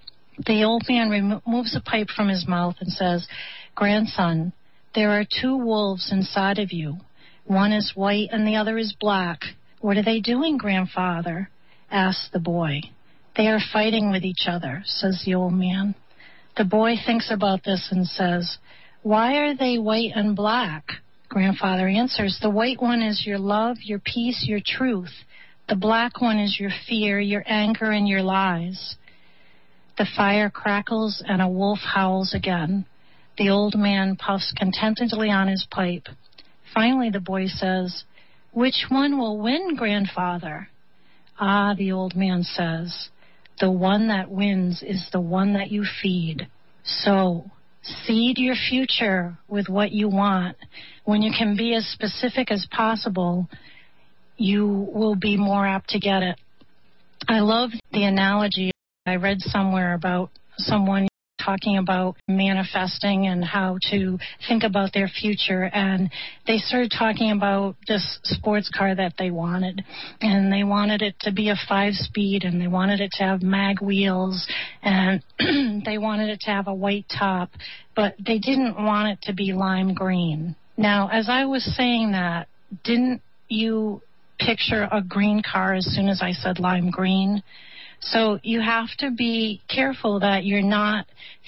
The 0.45 0.63
old 0.63 0.83
man 0.87 1.09
removes 1.09 1.75
a 1.75 1.81
pipe 1.81 2.09
from 2.09 2.29
his 2.29 2.47
mouth 2.47 2.75
and 2.79 2.91
says, 2.91 3.27
Grandson, 3.73 4.53
there 4.93 5.11
are 5.11 5.25
two 5.25 5.57
wolves 5.57 6.11
inside 6.11 6.59
of 6.59 6.71
you. 6.71 6.97
One 7.45 7.71
is 7.71 7.95
white 7.95 8.29
and 8.31 8.45
the 8.45 8.55
other 8.55 8.77
is 8.77 8.93
black. 8.99 9.41
What 9.79 9.97
are 9.97 10.03
they 10.03 10.19
doing, 10.19 10.57
grandfather? 10.57 11.49
asks 11.89 12.29
the 12.31 12.39
boy. 12.39 12.81
They 13.35 13.47
are 13.47 13.59
fighting 13.71 14.11
with 14.11 14.23
each 14.23 14.47
other, 14.47 14.83
says 14.85 15.23
the 15.25 15.35
old 15.35 15.53
man. 15.53 15.95
The 16.57 16.65
boy 16.65 16.95
thinks 17.03 17.31
about 17.31 17.63
this 17.63 17.89
and 17.91 18.07
says, 18.07 18.57
Why 19.03 19.37
are 19.37 19.55
they 19.55 19.77
white 19.77 20.11
and 20.15 20.35
black? 20.35 20.85
Grandfather 21.29 21.87
answers, 21.87 22.39
The 22.41 22.49
white 22.49 22.81
one 22.81 23.01
is 23.01 23.25
your 23.25 23.37
love, 23.37 23.77
your 23.81 23.99
peace, 23.99 24.45
your 24.47 24.61
truth. 24.65 25.13
The 25.69 25.75
black 25.75 26.21
one 26.21 26.39
is 26.39 26.59
your 26.59 26.71
fear, 26.87 27.19
your 27.19 27.43
anger, 27.45 27.91
and 27.91 28.07
your 28.07 28.23
lies. 28.23 28.95
The 29.97 30.05
fire 30.15 30.51
crackles 30.51 31.23
and 31.27 31.41
a 31.41 31.47
wolf 31.47 31.79
howls 31.79 32.35
again. 32.35 32.85
The 33.37 33.49
old 33.49 33.75
man 33.75 34.15
puffs 34.15 34.53
contentedly 34.55 35.31
on 35.31 35.47
his 35.47 35.65
pipe. 35.71 36.07
Finally, 36.73 37.09
the 37.09 37.19
boy 37.19 37.47
says, 37.47 38.03
Which 38.51 38.85
one 38.89 39.17
will 39.17 39.39
win, 39.39 39.75
grandfather? 39.75 40.69
Ah, 41.39 41.73
the 41.75 41.91
old 41.91 42.15
man 42.15 42.43
says, 42.43 43.09
The 43.59 43.71
one 43.71 44.07
that 44.09 44.29
wins 44.29 44.83
is 44.83 45.07
the 45.11 45.21
one 45.21 45.53
that 45.53 45.71
you 45.71 45.83
feed. 46.01 46.47
So, 46.83 47.49
seed 47.81 48.37
your 48.37 48.55
future 48.55 49.37
with 49.47 49.67
what 49.67 49.91
you 49.91 50.09
want. 50.09 50.57
When 51.05 51.23
you 51.23 51.31
can 51.35 51.57
be 51.57 51.73
as 51.73 51.87
specific 51.87 52.51
as 52.51 52.67
possible, 52.69 53.49
you 54.35 54.67
will 54.93 55.15
be 55.15 55.37
more 55.37 55.65
apt 55.65 55.89
to 55.89 55.99
get 55.99 56.21
it. 56.21 56.39
I 57.27 57.39
love 57.39 57.71
the 57.91 58.03
analogy 58.03 58.71
I 59.07 59.15
read 59.15 59.41
somewhere 59.41 59.93
about 59.93 60.31
someone 60.57 61.07
talking 61.47 61.77
about 61.77 62.17
manifesting 62.27 63.27
and 63.27 63.43
how 63.43 63.77
to 63.89 64.17
think 64.47 64.63
about 64.63 64.91
their 64.93 65.07
future 65.07 65.69
and 65.71 66.09
they 66.45 66.57
started 66.57 66.91
talking 66.91 67.31
about 67.31 67.75
this 67.87 68.19
sports 68.23 68.69
car 68.75 68.93
that 68.93 69.13
they 69.17 69.31
wanted 69.31 69.81
and 70.19 70.51
they 70.51 70.63
wanted 70.63 71.01
it 71.01 71.15
to 71.21 71.31
be 71.31 71.49
a 71.49 71.55
five 71.69 71.93
speed 71.93 72.43
and 72.43 72.59
they 72.59 72.67
wanted 72.67 72.99
it 72.99 73.11
to 73.13 73.23
have 73.23 73.41
mag 73.41 73.81
wheels 73.81 74.45
and 74.81 75.23
they 75.85 75.97
wanted 75.97 76.29
it 76.29 76.41
to 76.41 76.49
have 76.49 76.67
a 76.67 76.73
white 76.73 77.05
top 77.17 77.49
but 77.95 78.13
they 78.19 78.39
didn't 78.39 78.75
want 78.75 79.07
it 79.07 79.19
to 79.21 79.33
be 79.33 79.53
lime 79.53 79.93
green. 79.93 80.53
Now 80.75 81.07
as 81.07 81.29
i 81.29 81.45
was 81.45 81.63
saying 81.77 82.11
that 82.11 82.49
didn't 82.83 83.21
you 83.47 84.01
picture 84.37 84.87
a 84.91 85.01
green 85.01 85.41
car 85.49 85.75
as 85.75 85.85
soon 85.85 86.09
as 86.09 86.21
i 86.21 86.33
said 86.33 86.59
lime 86.59 86.89
green 86.89 87.41
so 87.99 88.39
you 88.43 88.61
have 88.61 88.89
to 88.99 89.11
be 89.11 89.61
careful 89.67 90.19
that 90.19 90.45
you're 90.45 90.61
not 90.61 91.07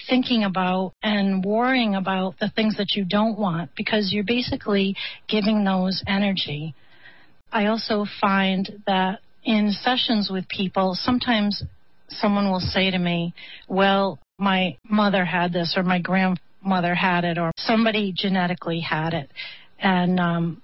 thinking 0.09 0.43
about 0.43 0.93
and 1.03 1.43
worrying 1.43 1.95
about 1.95 2.35
the 2.39 2.49
things 2.55 2.77
that 2.77 2.95
you 2.95 3.05
don't 3.05 3.37
want 3.37 3.71
because 3.75 4.11
you're 4.11 4.23
basically 4.23 4.95
giving 5.27 5.63
those 5.63 6.03
energy. 6.07 6.73
I 7.51 7.67
also 7.67 8.05
find 8.19 8.81
that 8.87 9.19
in 9.43 9.71
sessions 9.71 10.29
with 10.31 10.47
people, 10.47 10.95
sometimes 10.95 11.63
someone 12.09 12.51
will 12.51 12.59
say 12.59 12.91
to 12.91 12.97
me, 12.97 13.33
Well, 13.67 14.19
my 14.37 14.77
mother 14.89 15.25
had 15.25 15.53
this, 15.53 15.73
or 15.75 15.83
my 15.83 15.99
grandmother 15.99 16.95
had 16.95 17.25
it, 17.25 17.37
or 17.37 17.51
somebody 17.57 18.13
genetically 18.15 18.79
had 18.79 19.13
it. 19.13 19.29
And 19.79 20.19
um, 20.19 20.61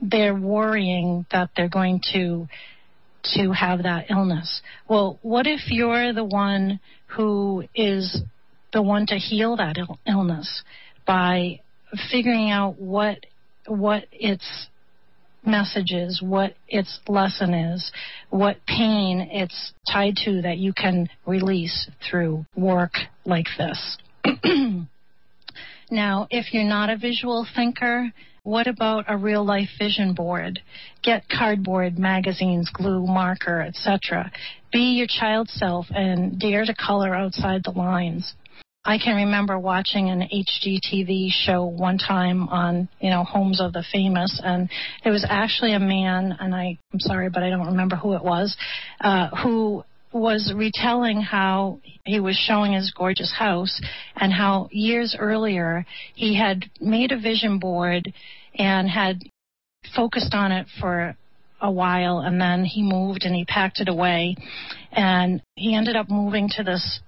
they're 0.00 0.34
worrying 0.34 1.26
that 1.32 1.50
they're 1.56 1.68
going 1.68 2.00
to 2.12 2.48
to 3.34 3.52
have 3.52 3.82
that 3.84 4.10
illness. 4.10 4.60
Well, 4.88 5.18
what 5.22 5.46
if 5.46 5.70
you're 5.70 6.12
the 6.12 6.24
one 6.24 6.80
who 7.06 7.64
is 7.74 8.22
the 8.72 8.82
one 8.82 9.06
to 9.06 9.16
heal 9.16 9.56
that 9.56 9.78
Ill- 9.78 9.98
illness 10.06 10.62
by 11.06 11.60
figuring 12.10 12.50
out 12.50 12.80
what 12.80 13.18
what 13.66 14.06
its 14.10 14.68
message 15.44 15.92
is, 15.92 16.22
what 16.22 16.54
its 16.68 17.00
lesson 17.08 17.52
is, 17.52 17.90
what 18.30 18.56
pain 18.66 19.28
it's 19.30 19.72
tied 19.90 20.16
to 20.24 20.42
that 20.42 20.58
you 20.58 20.72
can 20.72 21.08
release 21.26 21.88
through 22.08 22.44
work 22.56 22.92
like 23.24 23.46
this. 23.58 23.98
now, 25.90 26.26
if 26.30 26.52
you're 26.52 26.64
not 26.64 26.90
a 26.90 26.96
visual 26.96 27.46
thinker, 27.54 28.12
what 28.44 28.66
about 28.66 29.04
a 29.08 29.16
real 29.16 29.44
life 29.44 29.68
vision 29.78 30.14
board? 30.14 30.60
Get 31.02 31.28
cardboard, 31.28 31.98
magazines, 31.98 32.70
glue, 32.72 33.06
marker, 33.06 33.60
etc. 33.60 34.32
Be 34.72 34.96
your 34.96 35.06
child 35.06 35.48
self 35.48 35.86
and 35.90 36.38
dare 36.40 36.64
to 36.64 36.74
color 36.74 37.14
outside 37.14 37.62
the 37.64 37.70
lines. 37.70 38.34
I 38.84 38.98
can 38.98 39.14
remember 39.14 39.60
watching 39.60 40.08
an 40.08 40.22
HGTV 40.22 41.28
show 41.30 41.64
one 41.64 41.98
time 41.98 42.48
on, 42.48 42.88
you 43.00 43.10
know, 43.10 43.22
Homes 43.22 43.60
of 43.60 43.72
the 43.72 43.84
Famous, 43.92 44.40
and 44.42 44.68
it 45.04 45.10
was 45.10 45.24
actually 45.28 45.74
a 45.74 45.78
man, 45.78 46.36
and 46.40 46.52
I, 46.52 46.76
I'm 46.92 46.98
sorry, 46.98 47.30
but 47.30 47.44
I 47.44 47.50
don't 47.50 47.66
remember 47.66 47.94
who 47.94 48.14
it 48.14 48.24
was, 48.24 48.56
uh, 49.00 49.28
who 49.36 49.84
was 50.12 50.52
retelling 50.54 51.20
how 51.20 51.80
he 52.04 52.20
was 52.20 52.36
showing 52.36 52.72
his 52.72 52.92
gorgeous 52.96 53.32
house 53.32 53.80
and 54.16 54.32
how 54.32 54.68
years 54.70 55.16
earlier 55.18 55.86
he 56.14 56.36
had 56.36 56.64
made 56.80 57.12
a 57.12 57.20
vision 57.20 57.58
board 57.58 58.12
and 58.54 58.88
had 58.88 59.22
focused 59.96 60.34
on 60.34 60.52
it 60.52 60.66
for 60.80 61.16
a 61.60 61.70
while 61.70 62.18
and 62.18 62.40
then 62.40 62.64
he 62.64 62.82
moved 62.82 63.24
and 63.24 63.34
he 63.34 63.44
packed 63.44 63.80
it 63.80 63.88
away 63.88 64.36
and 64.90 65.40
he 65.54 65.74
ended 65.74 65.96
up 65.96 66.10
moving 66.10 66.48
to 66.48 66.62
this 66.62 67.00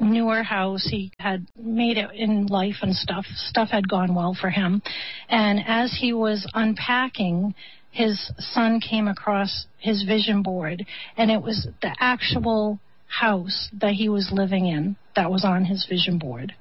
newer 0.00 0.42
house. 0.42 0.86
He 0.90 1.12
had 1.18 1.46
made 1.58 1.98
it 1.98 2.10
in 2.14 2.46
life 2.46 2.76
and 2.82 2.94
stuff. 2.94 3.24
Stuff 3.34 3.70
had 3.70 3.88
gone 3.88 4.14
well 4.14 4.36
for 4.38 4.50
him. 4.50 4.82
And 5.28 5.60
as 5.66 5.96
he 6.00 6.12
was 6.12 6.48
unpacking, 6.54 7.54
his 7.96 8.30
son 8.38 8.78
came 8.78 9.08
across 9.08 9.64
his 9.78 10.02
vision 10.02 10.42
board, 10.42 10.84
and 11.16 11.30
it 11.30 11.40
was 11.40 11.66
the 11.80 11.96
actual 11.98 12.78
house 13.08 13.70
that 13.72 13.92
he 13.92 14.10
was 14.10 14.30
living 14.30 14.66
in 14.66 14.96
that 15.14 15.30
was 15.30 15.46
on 15.46 15.64
his 15.64 15.86
vision 15.88 16.18
board. 16.18 16.52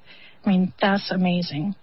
I 0.46 0.50
mean, 0.50 0.74
that's 0.80 1.12
amazing. 1.12 1.76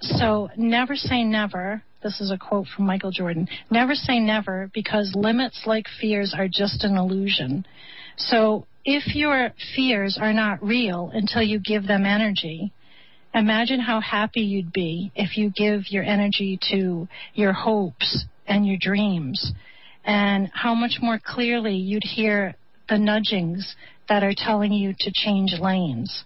So 0.00 0.48
never 0.56 0.96
say 0.96 1.24
never. 1.24 1.82
This 2.02 2.22
is 2.22 2.30
a 2.30 2.38
quote 2.38 2.68
from 2.74 2.86
Michael 2.86 3.10
Jordan. 3.10 3.48
Never 3.70 3.94
say 3.94 4.18
never 4.18 4.70
because 4.72 5.12
limits 5.14 5.64
like 5.66 5.84
fears 6.00 6.34
are 6.36 6.48
just 6.48 6.84
an 6.84 6.96
illusion. 6.96 7.66
So 8.16 8.66
if 8.84 9.14
your 9.14 9.50
fears 9.76 10.18
are 10.18 10.32
not 10.32 10.62
real 10.64 11.10
until 11.12 11.42
you 11.42 11.60
give 11.60 11.86
them 11.86 12.06
energy, 12.06 12.72
imagine 13.34 13.80
how 13.80 14.00
happy 14.00 14.40
you'd 14.40 14.72
be 14.72 15.10
if 15.14 15.36
you 15.36 15.50
give 15.50 15.90
your 15.90 16.04
energy 16.04 16.58
to 16.70 17.08
your 17.34 17.52
hopes 17.52 18.24
and 18.46 18.66
your 18.66 18.76
dreams 18.80 19.52
and 20.04 20.50
how 20.52 20.74
much 20.74 20.98
more 21.00 21.18
clearly 21.18 21.74
you'd 21.74 22.04
hear 22.04 22.54
the 22.88 22.98
nudgings 22.98 23.76
that 24.08 24.22
are 24.22 24.34
telling 24.36 24.72
you 24.72 24.94
to 24.98 25.10
change 25.14 25.54
lanes. 25.58 26.24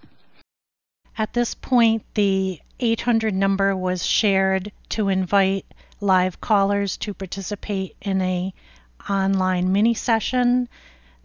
At 1.19 1.33
this 1.33 1.55
point, 1.55 2.03
the 2.15 2.61
800 2.81 3.35
number 3.35 3.77
was 3.77 4.05
shared 4.05 4.73
to 4.91 5.09
invite 5.09 5.65
live 6.01 6.41
callers 6.41 6.97
to 6.99 7.15
participate 7.15 7.97
in 8.03 8.21
a 8.21 8.53
online 9.09 9.73
mini 9.73 9.95
session 9.95 10.69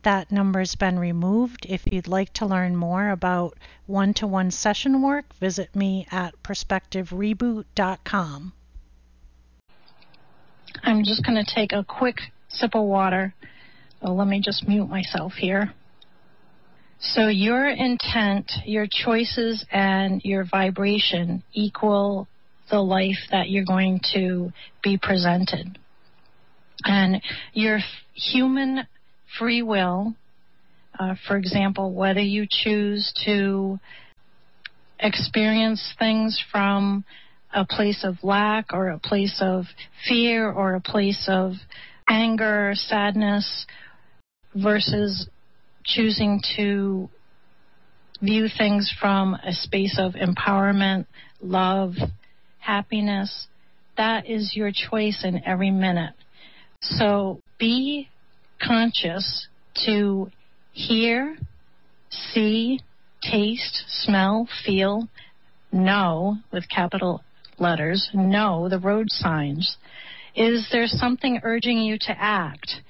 that 0.04 0.32
number's 0.32 0.76
been 0.76 1.00
removed. 1.00 1.66
If 1.68 1.92
you'd 1.92 2.08
like 2.08 2.32
to 2.34 2.46
learn 2.46 2.76
more 2.76 3.10
about 3.10 3.58
one 3.86 4.14
to 4.16 4.28
one 4.28 4.52
session 4.52 5.02
work, 5.02 5.26
visit 5.40 5.76
me 5.76 6.06
at 6.12 6.34
perspectivereboot.com. 6.44 8.54
I'm 10.84 11.04
just 11.04 11.26
going 11.26 11.44
to 11.44 11.56
take 11.56 11.74
a 11.74 11.84
quick 11.84 12.18
sip 12.50 12.76
of 12.76 12.84
water. 12.84 13.34
Oh, 14.02 14.14
let 14.14 14.28
me 14.28 14.42
just 14.44 14.68
mute 14.68 14.88
myself 14.88 15.34
here. 15.34 15.74
So, 17.00 17.28
your 17.28 17.68
intent, 17.68 18.52
your 18.66 18.88
choices, 18.90 19.66
and 19.72 20.22
your 20.24 20.44
vibration 20.44 21.44
equal 21.54 22.28
the 22.70 22.80
life 22.80 23.18
that 23.32 23.50
you're 23.50 23.66
going 23.66 24.02
to 24.14 24.52
be 24.84 24.98
presented. 24.98 25.78
And 26.84 27.22
your 27.54 27.80
human 28.14 28.88
free 29.38 29.62
will, 29.62 30.16
uh, 31.00 31.16
for 31.28 31.38
example, 31.38 31.94
whether 31.94 32.22
you 32.22 32.46
choose 32.50 33.14
to 33.26 33.80
experience 35.00 35.94
things 35.98 36.44
from 36.52 37.04
a 37.54 37.66
place 37.66 38.04
of 38.04 38.16
lack 38.24 38.74
or 38.74 38.90
a 38.90 39.00
place 39.00 39.40
of 39.42 39.66
fear 40.08 40.50
or 40.50 40.76
a 40.76 40.82
place 40.82 41.26
of 41.28 41.54
anger, 42.08 42.72
sadness, 42.76 43.66
versus 44.56 45.28
choosing 45.84 46.42
to 46.56 47.10
view 48.22 48.48
things 48.58 48.94
from 49.00 49.34
a 49.34 49.52
space 49.52 49.98
of 49.98 50.14
empowerment, 50.14 51.06
love, 51.42 51.94
happiness. 52.60 53.48
That 53.98 54.30
is 54.30 54.56
your 54.56 54.72
choice 54.72 55.24
in 55.24 55.44
every 55.46 55.72
minute. 55.72 56.14
So 56.82 57.40
be 57.58 58.10
conscious 58.66 59.48
to 59.86 60.30
hear, 60.74 61.38
see, 62.10 62.80
taste, 63.22 63.84
smell, 63.88 64.48
feel, 64.66 65.08
know 65.72 66.38
with 66.52 66.70
capital 66.70 67.24
letters, 67.60 68.10
know 68.14 68.68
the 68.70 68.80
road 68.80 69.08
signs. 69.10 69.78
Is 70.36 70.68
there 70.72 70.88
something 70.88 71.42
urging 71.44 71.80
you 71.80 71.98
to 72.02 72.16
act? 72.18 72.82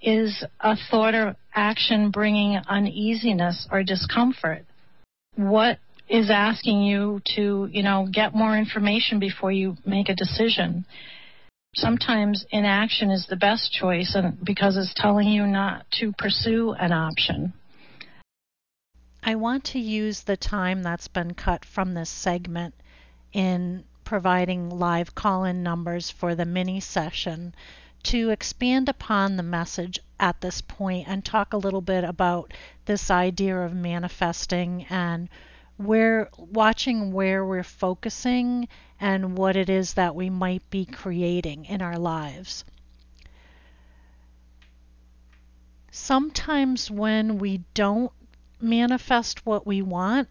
Is 0.00 0.44
a 0.60 0.76
thought 0.90 1.14
or 1.14 1.36
action 1.54 2.10
bringing 2.10 2.56
uneasiness 2.68 3.68
or 3.70 3.84
discomfort? 3.84 4.64
What 5.36 5.78
is 6.08 6.28
asking 6.30 6.82
you 6.82 7.22
to, 7.36 7.68
you 7.70 7.82
know, 7.82 8.08
get 8.12 8.34
more 8.34 8.56
information 8.56 9.20
before 9.20 9.52
you 9.52 9.76
make 9.86 10.08
a 10.08 10.14
decision? 10.14 10.84
Sometimes 11.74 12.44
inaction 12.50 13.10
is 13.10 13.26
the 13.26 13.36
best 13.36 13.72
choice 13.72 14.14
and 14.14 14.42
because 14.44 14.76
it's 14.76 14.92
telling 14.94 15.28
you 15.28 15.46
not 15.46 15.90
to 15.90 16.12
pursue 16.12 16.72
an 16.72 16.92
option. 16.92 17.52
I 19.22 19.36
want 19.36 19.64
to 19.66 19.78
use 19.78 20.22
the 20.22 20.36
time 20.36 20.82
that's 20.82 21.08
been 21.08 21.34
cut 21.34 21.64
from 21.64 21.94
this 21.94 22.10
segment 22.10 22.74
in 23.32 23.84
providing 24.04 24.68
live 24.68 25.14
call 25.14 25.44
in 25.44 25.62
numbers 25.62 26.10
for 26.10 26.34
the 26.34 26.44
mini 26.44 26.80
session 26.80 27.54
to 28.02 28.30
expand 28.30 28.88
upon 28.88 29.36
the 29.36 29.42
message 29.42 30.00
at 30.18 30.40
this 30.40 30.60
point 30.60 31.06
and 31.08 31.24
talk 31.24 31.52
a 31.52 31.56
little 31.56 31.80
bit 31.80 32.04
about 32.04 32.52
this 32.84 33.10
idea 33.10 33.56
of 33.56 33.72
manifesting 33.72 34.84
and 34.90 35.28
where 35.76 36.28
watching 36.36 37.12
where 37.12 37.44
we're 37.44 37.62
focusing 37.62 38.68
and 39.02 39.36
what 39.36 39.56
it 39.56 39.68
is 39.68 39.94
that 39.94 40.14
we 40.14 40.30
might 40.30 40.62
be 40.70 40.86
creating 40.86 41.64
in 41.64 41.82
our 41.82 41.98
lives. 41.98 42.64
Sometimes 45.90 46.88
when 46.88 47.38
we 47.38 47.64
don't 47.74 48.12
manifest 48.60 49.44
what 49.44 49.66
we 49.66 49.82
want, 49.82 50.28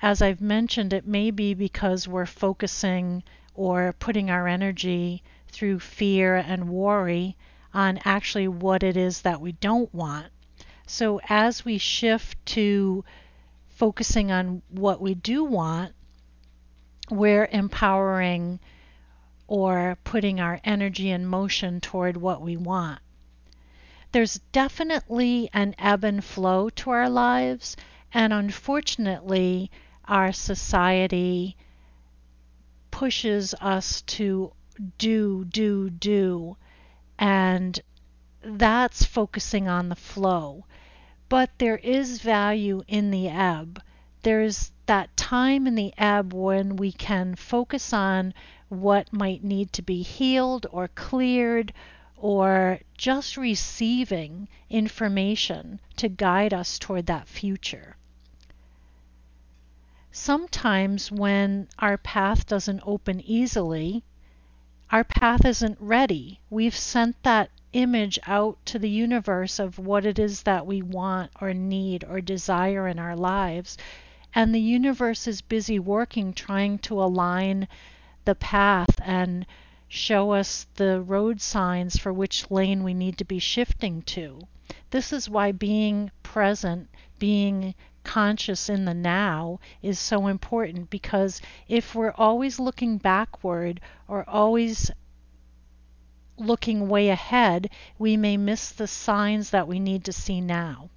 as 0.00 0.22
I've 0.22 0.40
mentioned, 0.40 0.92
it 0.92 1.04
may 1.04 1.32
be 1.32 1.52
because 1.52 2.06
we're 2.06 2.26
focusing 2.26 3.24
or 3.56 3.92
putting 3.98 4.30
our 4.30 4.46
energy 4.46 5.24
through 5.48 5.80
fear 5.80 6.36
and 6.36 6.68
worry 6.68 7.36
on 7.74 7.98
actually 8.04 8.46
what 8.46 8.84
it 8.84 8.96
is 8.96 9.22
that 9.22 9.40
we 9.40 9.50
don't 9.50 9.92
want. 9.92 10.28
So 10.86 11.20
as 11.28 11.64
we 11.64 11.76
shift 11.76 12.38
to 12.46 13.04
focusing 13.68 14.30
on 14.30 14.62
what 14.68 15.00
we 15.00 15.14
do 15.14 15.42
want, 15.42 15.95
we're 17.10 17.48
empowering 17.52 18.60
or 19.46 19.96
putting 20.04 20.40
our 20.40 20.60
energy 20.64 21.10
in 21.10 21.24
motion 21.24 21.80
toward 21.80 22.16
what 22.16 22.40
we 22.40 22.56
want. 22.56 23.00
There's 24.12 24.40
definitely 24.52 25.50
an 25.52 25.74
ebb 25.78 26.04
and 26.04 26.24
flow 26.24 26.70
to 26.70 26.90
our 26.90 27.08
lives, 27.08 27.76
and 28.12 28.32
unfortunately, 28.32 29.70
our 30.06 30.32
society 30.32 31.56
pushes 32.90 33.54
us 33.60 34.02
to 34.02 34.52
do, 34.98 35.44
do, 35.44 35.90
do, 35.90 36.56
and 37.18 37.80
that's 38.42 39.04
focusing 39.04 39.68
on 39.68 39.88
the 39.88 39.96
flow. 39.96 40.64
But 41.28 41.50
there 41.58 41.78
is 41.78 42.20
value 42.20 42.82
in 42.86 43.10
the 43.10 43.28
ebb. 43.28 43.82
There's 44.22 44.70
that 44.86 45.15
time 45.26 45.66
in 45.66 45.74
the 45.74 45.92
ebb 45.98 46.32
when 46.32 46.76
we 46.76 46.92
can 46.92 47.34
focus 47.34 47.92
on 47.92 48.32
what 48.68 49.12
might 49.12 49.42
need 49.42 49.72
to 49.72 49.82
be 49.82 50.00
healed 50.00 50.64
or 50.70 50.86
cleared 50.86 51.72
or 52.16 52.78
just 52.96 53.36
receiving 53.36 54.48
information 54.70 55.80
to 55.96 56.08
guide 56.08 56.54
us 56.54 56.78
toward 56.78 57.06
that 57.06 57.26
future. 57.26 57.96
Sometimes, 60.12 61.10
when 61.10 61.66
our 61.80 61.98
path 61.98 62.46
doesn't 62.46 62.80
open 62.86 63.20
easily, 63.20 64.04
our 64.92 65.02
path 65.02 65.44
isn't 65.44 65.76
ready. 65.80 66.38
We've 66.50 66.76
sent 66.76 67.20
that 67.24 67.50
image 67.72 68.16
out 68.28 68.64
to 68.66 68.78
the 68.78 68.88
universe 68.88 69.58
of 69.58 69.76
what 69.76 70.06
it 70.06 70.20
is 70.20 70.44
that 70.44 70.68
we 70.68 70.82
want 70.82 71.32
or 71.40 71.52
need 71.52 72.04
or 72.08 72.20
desire 72.20 72.86
in 72.86 73.00
our 73.00 73.16
lives. 73.16 73.76
And 74.38 74.54
the 74.54 74.60
universe 74.60 75.26
is 75.26 75.40
busy 75.40 75.78
working 75.78 76.34
trying 76.34 76.76
to 76.80 77.02
align 77.02 77.68
the 78.26 78.34
path 78.34 79.00
and 79.02 79.46
show 79.88 80.32
us 80.32 80.66
the 80.74 81.00
road 81.00 81.40
signs 81.40 81.96
for 81.96 82.12
which 82.12 82.50
lane 82.50 82.84
we 82.84 82.92
need 82.92 83.16
to 83.16 83.24
be 83.24 83.38
shifting 83.38 84.02
to. 84.02 84.42
This 84.90 85.10
is 85.10 85.30
why 85.30 85.52
being 85.52 86.10
present, 86.22 86.90
being 87.18 87.74
conscious 88.04 88.68
in 88.68 88.84
the 88.84 88.92
now 88.92 89.58
is 89.80 89.98
so 89.98 90.26
important 90.26 90.90
because 90.90 91.40
if 91.66 91.94
we're 91.94 92.12
always 92.18 92.60
looking 92.60 92.98
backward 92.98 93.80
or 94.06 94.28
always 94.28 94.90
looking 96.36 96.90
way 96.90 97.08
ahead, 97.08 97.70
we 97.98 98.18
may 98.18 98.36
miss 98.36 98.70
the 98.70 98.86
signs 98.86 99.48
that 99.48 99.66
we 99.66 99.80
need 99.80 100.04
to 100.04 100.12
see 100.12 100.42
now. 100.42 100.90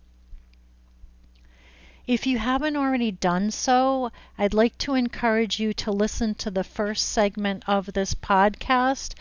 If 2.09 2.25
you 2.25 2.39
haven't 2.39 2.75
already 2.75 3.11
done 3.11 3.51
so, 3.51 4.11
I'd 4.35 4.55
like 4.55 4.75
to 4.79 4.95
encourage 4.95 5.59
you 5.59 5.73
to 5.73 5.91
listen 5.91 6.33
to 6.41 6.49
the 6.49 6.63
first 6.63 7.07
segment 7.07 7.61
of 7.67 7.93
this 7.93 8.15
podcast, 8.15 9.13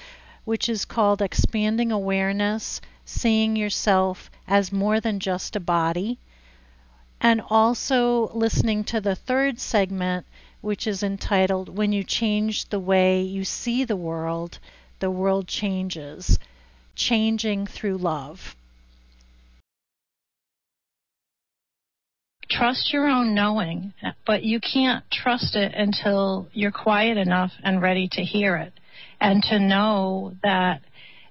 which 0.46 0.70
is 0.70 0.86
called 0.86 1.20
Expanding 1.20 1.92
Awareness 1.92 2.80
Seeing 3.04 3.56
Yourself 3.56 4.30
as 4.46 4.72
More 4.72 5.00
Than 5.00 5.20
Just 5.20 5.54
a 5.54 5.60
Body. 5.60 6.16
and 7.20 7.42
also 7.50 8.28
listening 8.28 8.84
to 8.84 9.02
the 9.02 9.14
third 9.14 9.60
segment, 9.60 10.24
which 10.62 10.86
is 10.86 11.02
entitled 11.02 11.68
When 11.68 11.92
You 11.92 12.02
Change 12.02 12.70
the 12.70 12.80
Way 12.80 13.20
You 13.20 13.44
See 13.44 13.84
the 13.84 13.96
World, 13.96 14.58
the 15.00 15.10
World 15.10 15.46
Changes 15.46 16.38
Changing 16.94 17.66
Through 17.66 17.98
Love. 17.98 18.56
Trust 22.50 22.92
your 22.92 23.06
own 23.06 23.34
knowing, 23.34 23.92
but 24.26 24.42
you 24.42 24.58
can't 24.60 25.04
trust 25.10 25.54
it 25.54 25.74
until 25.74 26.48
you're 26.52 26.72
quiet 26.72 27.18
enough 27.18 27.52
and 27.62 27.82
ready 27.82 28.08
to 28.12 28.22
hear 28.22 28.56
it 28.56 28.72
and 29.20 29.42
to 29.44 29.58
know 29.58 30.32
that 30.42 30.80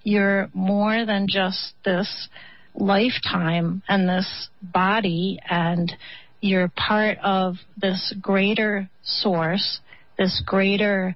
you're 0.03 0.49
more 0.53 1.05
than 1.05 1.27
just 1.27 1.73
this 1.83 2.29
lifetime 2.75 3.81
and 3.89 4.07
this 4.07 4.49
body 4.61 5.39
and 5.49 5.91
you're 6.39 6.71
part 6.75 7.17
of 7.23 7.55
this 7.81 8.13
greater 8.21 8.89
source, 9.01 9.79
this 10.17 10.41
greater 10.45 11.15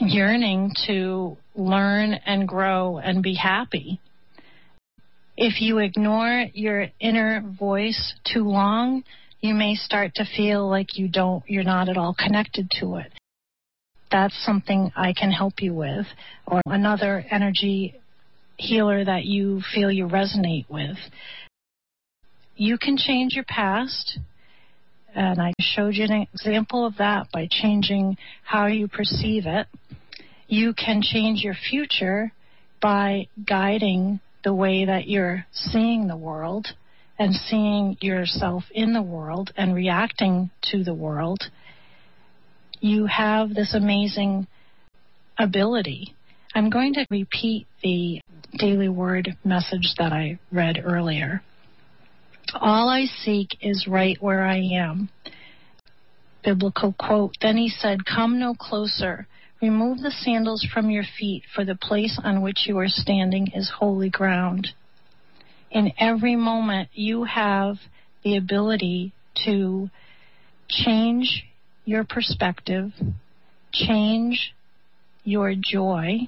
yearning 0.00 0.72
to 0.86 1.36
learn 1.54 2.14
and 2.14 2.48
grow 2.48 2.98
and 2.98 3.22
be 3.22 3.34
happy. 3.34 4.00
If 5.42 5.62
you 5.62 5.78
ignore 5.78 6.44
your 6.52 6.88
inner 7.00 7.40
voice 7.58 8.12
too 8.30 8.44
long, 8.44 9.04
you 9.40 9.54
may 9.54 9.74
start 9.74 10.14
to 10.16 10.26
feel 10.36 10.68
like 10.68 10.98
you 10.98 11.08
don't 11.08 11.42
you're 11.48 11.64
not 11.64 11.88
at 11.88 11.96
all 11.96 12.14
connected 12.14 12.70
to 12.80 12.96
it. 12.96 13.10
That's 14.10 14.34
something 14.44 14.92
I 14.94 15.14
can 15.14 15.30
help 15.30 15.62
you 15.62 15.72
with 15.72 16.04
or 16.46 16.60
another 16.66 17.24
energy 17.30 17.98
healer 18.58 19.02
that 19.02 19.24
you 19.24 19.62
feel 19.74 19.90
you 19.90 20.06
resonate 20.06 20.68
with. 20.68 20.98
You 22.56 22.76
can 22.76 22.98
change 22.98 23.32
your 23.32 23.44
past, 23.44 24.18
and 25.14 25.40
I 25.40 25.54
showed 25.58 25.94
you 25.94 26.04
an 26.04 26.26
example 26.34 26.84
of 26.84 26.98
that 26.98 27.32
by 27.32 27.48
changing 27.50 28.18
how 28.44 28.66
you 28.66 28.88
perceive 28.88 29.46
it. 29.46 29.68
You 30.48 30.74
can 30.74 31.00
change 31.00 31.40
your 31.42 31.54
future 31.54 32.30
by 32.82 33.28
guiding 33.48 34.20
the 34.42 34.54
way 34.54 34.84
that 34.84 35.08
you're 35.08 35.46
seeing 35.52 36.06
the 36.06 36.16
world 36.16 36.68
and 37.18 37.34
seeing 37.34 37.96
yourself 38.00 38.64
in 38.72 38.94
the 38.94 39.02
world 39.02 39.52
and 39.56 39.74
reacting 39.74 40.50
to 40.70 40.82
the 40.82 40.94
world. 40.94 41.44
You 42.80 43.06
have 43.06 43.54
this 43.54 43.74
amazing 43.74 44.46
ability. 45.38 46.14
I'm 46.54 46.70
going 46.70 46.94
to 46.94 47.06
repeat 47.10 47.66
the 47.82 48.20
daily 48.58 48.88
word 48.88 49.36
message 49.44 49.94
that 49.98 50.12
I 50.12 50.38
read 50.50 50.80
earlier. 50.82 51.42
All 52.54 52.88
I 52.88 53.04
seek 53.04 53.56
is 53.60 53.86
right 53.86 54.16
where 54.20 54.44
I 54.44 54.56
am. 54.72 55.10
Biblical 56.42 56.94
quote. 56.98 57.34
Then 57.40 57.58
he 57.58 57.68
said, 57.68 58.06
Come 58.06 58.40
no 58.40 58.54
closer. 58.54 59.26
Remove 59.62 60.00
the 60.00 60.10
sandals 60.10 60.66
from 60.72 60.88
your 60.88 61.04
feet, 61.18 61.42
for 61.54 61.64
the 61.66 61.74
place 61.74 62.18
on 62.24 62.40
which 62.40 62.66
you 62.66 62.78
are 62.78 62.88
standing 62.88 63.48
is 63.54 63.70
holy 63.78 64.08
ground. 64.08 64.68
In 65.70 65.92
every 65.98 66.34
moment, 66.34 66.88
you 66.94 67.24
have 67.24 67.76
the 68.24 68.36
ability 68.36 69.12
to 69.44 69.90
change 70.68 71.44
your 71.84 72.04
perspective, 72.04 72.92
change 73.72 74.54
your 75.24 75.54
joy, 75.54 76.20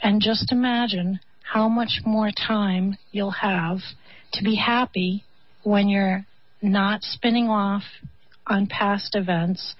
and 0.00 0.22
just 0.22 0.52
imagine 0.52 1.18
how 1.42 1.68
much 1.68 2.00
more 2.06 2.30
time 2.30 2.96
you'll 3.10 3.32
have 3.32 3.78
to 4.32 4.44
be 4.44 4.54
happy 4.54 5.24
when 5.64 5.88
you're 5.88 6.24
not 6.62 7.02
spinning 7.02 7.48
off 7.48 7.82
on 8.46 8.66
past 8.66 9.16
events, 9.16 9.74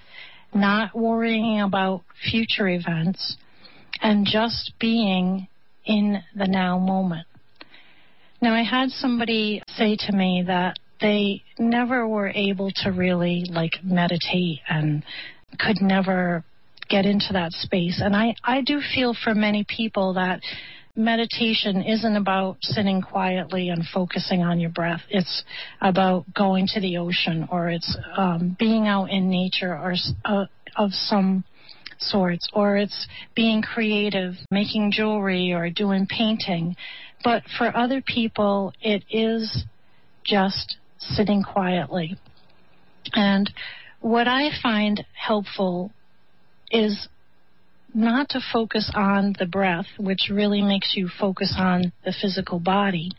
not 0.54 0.94
worrying 0.94 1.60
about 1.60 2.02
future 2.30 2.68
events, 2.68 3.36
and 4.00 4.26
just 4.26 4.72
being 4.78 5.48
in 5.84 6.22
the 6.34 6.46
now 6.46 6.78
moment. 6.78 7.26
Now, 8.42 8.54
I 8.54 8.62
had 8.62 8.90
somebody 8.90 9.62
say 9.76 9.96
to 10.06 10.12
me 10.12 10.44
that 10.46 10.78
they 11.00 11.42
never 11.58 12.06
were 12.06 12.28
able 12.28 12.70
to 12.82 12.90
really 12.90 13.44
like 13.50 13.72
meditate 13.82 14.60
and 14.68 15.02
could 15.58 15.80
never 15.80 16.44
get 16.88 17.06
into 17.06 17.32
that 17.32 17.52
space. 17.52 18.00
And 18.02 18.16
I, 18.16 18.34
I 18.44 18.62
do 18.62 18.80
feel 18.94 19.14
for 19.14 19.34
many 19.34 19.64
people 19.64 20.14
that 20.14 20.40
meditation 20.96 21.82
isn't 21.82 22.16
about 22.16 22.58
sitting 22.60 23.00
quietly 23.00 23.68
and 23.68 23.84
focusing 23.86 24.42
on 24.42 24.60
your 24.60 24.70
breath. 24.70 25.02
It's 25.08 25.44
about 25.80 26.32
going 26.34 26.66
to 26.74 26.80
the 26.80 26.98
ocean 26.98 27.48
or 27.50 27.70
it's 27.70 27.96
um, 28.16 28.56
being 28.58 28.86
out 28.86 29.10
in 29.10 29.30
nature 29.30 29.72
or 29.72 29.94
uh, 30.24 30.46
of 30.76 30.92
some 30.92 31.44
sorts, 31.98 32.48
or 32.52 32.76
it's 32.76 33.06
being 33.34 33.62
creative, 33.62 34.34
making 34.50 34.92
jewelry 34.92 35.52
or 35.52 35.70
doing 35.70 36.06
painting. 36.06 36.76
But 37.22 37.42
for 37.58 37.76
other 37.76 38.02
people, 38.02 38.72
it 38.80 39.04
is 39.10 39.64
just 40.24 40.76
sitting 40.98 41.42
quietly. 41.42 42.16
And 43.12 43.50
what 44.00 44.28
I 44.28 44.50
find 44.62 45.04
helpful 45.14 45.92
is 46.70 47.08
not 47.94 48.28
to 48.30 48.40
focus 48.52 48.90
on 48.94 49.34
the 49.38 49.46
breath, 49.46 49.86
which 49.98 50.30
really 50.30 50.62
makes 50.62 50.94
you 50.96 51.08
focus 51.18 51.54
on 51.56 51.92
the 52.04 52.14
physical 52.20 52.58
body, 52.58 53.10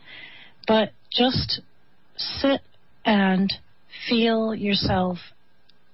but 0.66 0.92
just 1.10 1.60
sit 2.16 2.60
and 3.04 3.52
feel 4.08 4.54
yourself 4.54 5.18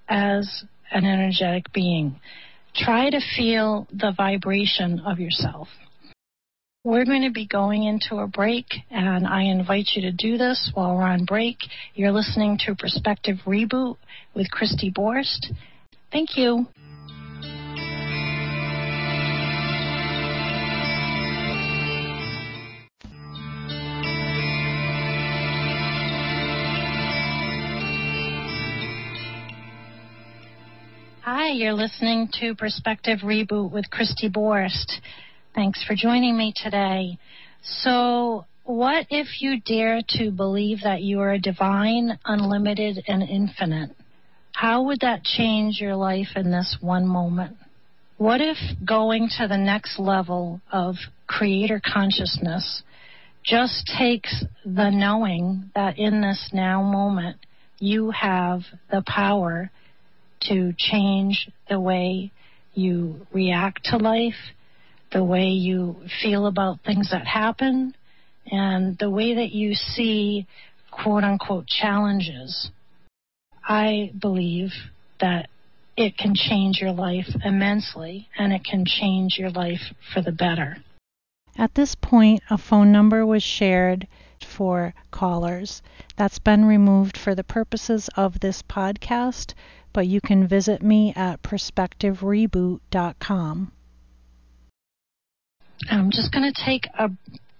as 0.07 0.63
an 0.91 1.05
energetic 1.05 1.71
being. 1.73 2.19
Try 2.75 3.09
to 3.09 3.19
feel 3.35 3.87
the 3.91 4.13
vibration 4.15 4.99
of 4.99 5.19
yourself. 5.19 5.67
We're 6.83 7.05
going 7.05 7.23
to 7.23 7.31
be 7.31 7.45
going 7.45 7.83
into 7.83 8.17
a 8.17 8.27
break, 8.27 8.65
and 8.89 9.27
I 9.27 9.43
invite 9.43 9.89
you 9.95 10.01
to 10.03 10.11
do 10.11 10.37
this 10.37 10.71
while 10.73 10.95
we're 10.95 11.03
on 11.03 11.25
break. 11.25 11.57
You're 11.93 12.13
listening 12.13 12.57
to 12.65 12.75
Perspective 12.75 13.37
Reboot 13.45 13.97
with 14.33 14.49
Christy 14.49 14.89
Borst. 14.89 15.53
Thank 16.11 16.37
you. 16.37 16.67
Hi, 31.49 31.55
you're 31.55 31.73
listening 31.73 32.29
to 32.39 32.53
Perspective 32.53 33.21
Reboot 33.23 33.71
with 33.71 33.89
Christy 33.89 34.29
Borst. 34.29 34.99
Thanks 35.55 35.83
for 35.83 35.95
joining 35.95 36.37
me 36.37 36.53
today. 36.55 37.17
So, 37.63 38.45
what 38.65 39.07
if 39.09 39.41
you 39.41 39.59
dare 39.59 40.01
to 40.09 40.29
believe 40.29 40.81
that 40.83 41.01
you 41.01 41.21
are 41.21 41.39
divine, 41.39 42.19
unlimited, 42.23 43.03
and 43.07 43.23
infinite? 43.23 43.89
How 44.51 44.83
would 44.83 44.99
that 44.99 45.23
change 45.23 45.81
your 45.81 45.95
life 45.95 46.27
in 46.35 46.51
this 46.51 46.77
one 46.81 47.07
moment? 47.07 47.57
What 48.17 48.41
if 48.41 48.57
going 48.85 49.27
to 49.39 49.47
the 49.47 49.57
next 49.57 49.97
level 49.97 50.61
of 50.71 50.97
creator 51.25 51.81
consciousness 51.83 52.83
just 53.43 53.91
takes 53.97 54.45
the 54.63 54.91
knowing 54.91 55.71
that 55.73 55.97
in 55.97 56.21
this 56.21 56.51
now 56.53 56.83
moment 56.83 57.37
you 57.79 58.11
have 58.11 58.61
the 58.91 59.01
power 59.07 59.71
to 60.41 60.73
change 60.77 61.49
the 61.69 61.79
way 61.79 62.31
you 62.73 63.25
react 63.31 63.85
to 63.85 63.97
life, 63.97 64.53
the 65.11 65.23
way 65.23 65.47
you 65.47 65.95
feel 66.21 66.45
about 66.47 66.79
things 66.85 67.09
that 67.11 67.25
happen, 67.25 67.95
and 68.51 68.97
the 68.97 69.09
way 69.09 69.35
that 69.35 69.51
you 69.51 69.73
see 69.73 70.47
quote 70.91 71.23
unquote 71.23 71.67
challenges. 71.67 72.71
I 73.63 74.11
believe 74.19 74.71
that 75.19 75.49
it 75.95 76.17
can 76.17 76.33
change 76.33 76.79
your 76.79 76.93
life 76.93 77.27
immensely 77.43 78.29
and 78.37 78.53
it 78.53 78.63
can 78.63 78.85
change 78.85 79.37
your 79.37 79.49
life 79.51 79.93
for 80.13 80.21
the 80.21 80.31
better. 80.31 80.77
At 81.57 81.75
this 81.75 81.93
point, 81.93 82.41
a 82.49 82.57
phone 82.57 82.91
number 82.91 83.25
was 83.25 83.43
shared 83.43 84.07
for 84.45 84.93
callers. 85.11 85.81
That's 86.17 86.39
been 86.39 86.65
removed 86.65 87.17
for 87.17 87.35
the 87.35 87.43
purposes 87.43 88.09
of 88.15 88.39
this 88.39 88.61
podcast, 88.61 89.53
but 89.93 90.07
you 90.07 90.21
can 90.21 90.47
visit 90.47 90.81
me 90.81 91.13
at 91.15 91.41
perspectivereboot.com. 91.41 93.71
I'm 95.89 96.11
just 96.11 96.33
going 96.33 96.51
to 96.51 96.65
take 96.65 96.87
a 96.97 97.09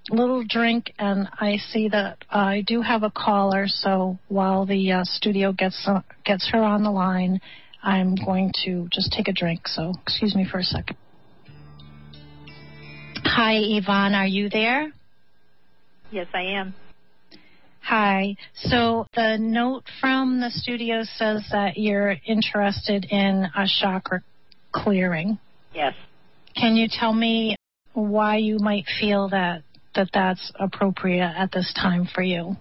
little 0.10 0.44
drink, 0.48 0.94
and 1.00 1.30
I 1.40 1.58
see 1.58 1.90
that 1.90 2.18
I 2.30 2.64
do 2.66 2.82
have 2.82 3.04
a 3.04 3.12
caller. 3.12 3.68
So 3.68 4.20
while 4.28 4.66
the 4.66 4.92
uh, 4.92 5.04
studio 5.06 5.54
gets 5.54 5.88
uh, 5.88 6.02
gets 6.26 6.50
her 6.52 6.62
on 6.62 6.84
the 6.84 6.92
line, 6.92 7.40
I'm 7.82 8.16
going 8.16 8.52
to 8.66 8.88
just 8.92 9.14
take 9.14 9.28
a 9.28 9.34
drink. 9.34 9.68
So 9.68 9.94
excuse 10.02 10.36
me 10.36 10.46
for 10.50 10.60
a 10.60 10.64
second. 10.64 10.98
Hi, 13.24 13.56
Yvonne. 13.58 14.16
Are 14.16 14.28
you 14.28 14.50
there? 14.50 14.92
Yes, 16.12 16.28
I 16.34 16.42
am. 16.42 16.74
Hi. 17.82 18.36
So 18.56 19.08
the 19.16 19.38
note 19.40 19.84
from 20.00 20.42
the 20.42 20.50
studio 20.52 21.04
says 21.04 21.44
that 21.52 21.78
you're 21.78 22.16
interested 22.26 23.06
in 23.10 23.48
a 23.56 23.66
chakra 23.68 24.22
clearing. 24.72 25.40
Yes. 25.74 25.96
Can 26.56 26.76
you 26.76 26.88
tell 26.88 27.14
me 27.14 27.56
why 27.94 28.38
you 28.38 28.60
might 28.60 28.86
feel 29.00 29.30
that 29.30 29.64
that 29.96 30.10
that's 30.14 30.52
appropriate 30.60 31.34
at 31.36 31.52
this 31.52 31.74
time 31.74 32.08
for 32.14 32.22
you? 32.22 32.56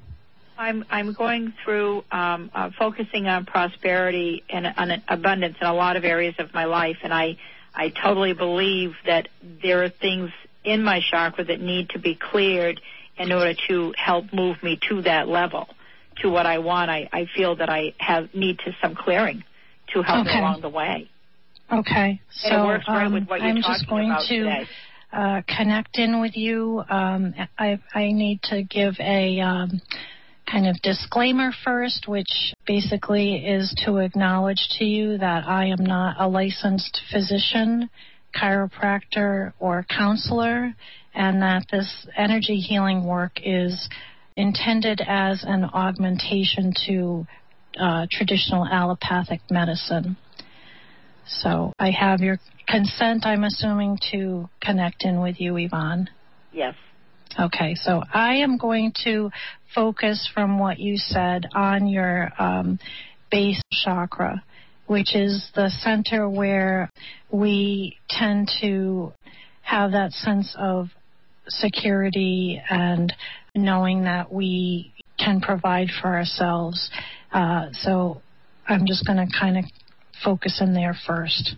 I'm 0.57 0.85
I'm 0.91 1.13
going 1.13 1.53
through 1.65 2.05
um, 2.11 2.51
uh, 2.55 2.71
focusing 2.79 3.27
on 3.27 3.47
prosperity 3.47 4.45
and 4.51 4.67
on 4.77 5.03
abundance 5.09 5.57
in 5.61 5.67
a 5.67 5.75
lot 5.75 5.97
of 5.97 6.05
areas 6.05 6.35
of 6.39 6.53
my 6.53 6.65
life, 6.65 6.97
and 7.03 7.13
I 7.13 7.37
I 7.75 7.91
totally 7.91 8.33
believe 8.33 8.93
that 9.07 9.29
there 9.63 9.85
are 9.85 9.91
things 9.91 10.31
in 10.65 10.83
my 10.83 11.01
chakra 11.11 11.45
that 11.45 11.61
need 11.61 11.91
to 11.91 11.99
be 11.99 12.15
cleared 12.15 12.81
in 13.19 13.33
order 13.33 13.55
to 13.69 13.93
help 13.97 14.33
move 14.33 14.63
me 14.63 14.79
to 14.89 15.03
that 15.03 15.29
level, 15.29 15.69
to 16.23 16.31
what 16.31 16.47
I 16.47 16.59
want. 16.59 16.91
I, 16.91 17.09
I 17.13 17.27
feel 17.37 17.57
that 17.57 17.69
I 17.69 17.95
have 17.99 18.33
need 18.35 18.59
to 18.61 18.75
some 18.83 18.95
clearing 18.95 19.45
to 19.95 20.03
help 20.03 20.27
Okay. 20.27 20.35
me 20.35 20.41
along 20.41 20.61
the 20.61 20.69
way. 20.69 21.11
Okay. 21.73 22.21
So 22.31 22.49
right 22.51 22.83
um, 22.89 23.29
I'm 23.31 23.57
just 23.57 23.89
going 23.89 24.15
to 24.29 24.67
uh, 25.13 25.43
connect 25.47 25.99
in 25.99 26.21
with 26.21 26.37
you. 26.37 26.83
Um, 26.89 27.35
I, 27.59 27.79
I 27.95 28.13
need 28.13 28.41
to 28.45 28.63
give 28.63 28.95
a 29.01 29.41
um, 29.41 29.81
kind 30.51 30.67
of 30.67 30.77
disclaimer 30.83 31.51
first, 31.65 32.07
which 32.09 32.55
basically 32.67 33.37
is 33.37 33.75
to 33.85 33.99
acknowledge 33.99 34.69
to 34.79 34.85
you 34.85 35.19
that 35.19 35.47
I 35.47 35.67
am 35.67 35.85
not 35.85 36.17
a 36.19 36.29
licensed 36.29 37.01
physician, 37.11 37.91
chiropractor, 38.35 39.53
or 39.59 39.85
counselor, 39.89 40.75
and 41.19 41.43
that 41.43 41.67
this 41.71 42.07
energy 42.17 42.57
healing 42.57 43.05
work 43.05 43.41
is 43.45 43.89
intended 44.37 45.03
as 45.07 45.45
an 45.47 45.65
augmentation 45.65 46.73
to 46.87 47.27
uh, 47.79 48.07
traditional 48.09 48.65
allopathic 48.65 49.41
medicine. 49.51 50.17
So 51.27 51.73
I 51.79 51.91
have 51.91 52.21
your 52.21 52.39
consent, 52.69 53.27
I'm 53.27 53.43
assuming, 53.43 53.99
to 54.13 54.49
connect 54.63 55.05
in 55.05 55.21
with 55.21 55.41
you, 55.41 55.57
Yvonne. 55.57 56.09
Yes. 56.53 56.75
Okay, 57.39 57.75
so 57.75 58.03
I 58.15 58.37
am 58.37 58.57
going 58.57 58.93
to 59.05 59.31
focus 59.75 60.31
from 60.33 60.59
what 60.61 60.79
you 60.79 60.97
said 60.97 61.47
on 61.53 61.89
your 61.89 62.31
um, 62.39 62.79
base 63.31 63.61
chakra, 63.73 64.45
which 64.87 65.17
is 65.17 65.51
the 65.57 65.69
center 65.81 66.31
where 66.31 66.91
we 67.31 67.99
tend 68.09 68.51
to 68.61 69.13
have 69.63 69.93
that 69.93 70.13
sense 70.13 70.55
of 70.59 70.89
security 71.49 72.61
and 72.71 73.13
knowing 73.55 74.05
that 74.05 74.33
we 74.33 74.93
can 75.19 75.41
provide 75.41 75.89
for 76.01 76.09
ourselves. 76.09 76.91
Uh, 77.33 77.67
so 77.73 78.23
I'm 78.69 78.87
just 78.87 79.07
going 79.07 79.19
to 79.19 79.27
kind 79.39 79.59
of 79.59 79.65
focus 80.25 80.61
in 80.61 80.75
there 80.75 80.97
first. 81.07 81.57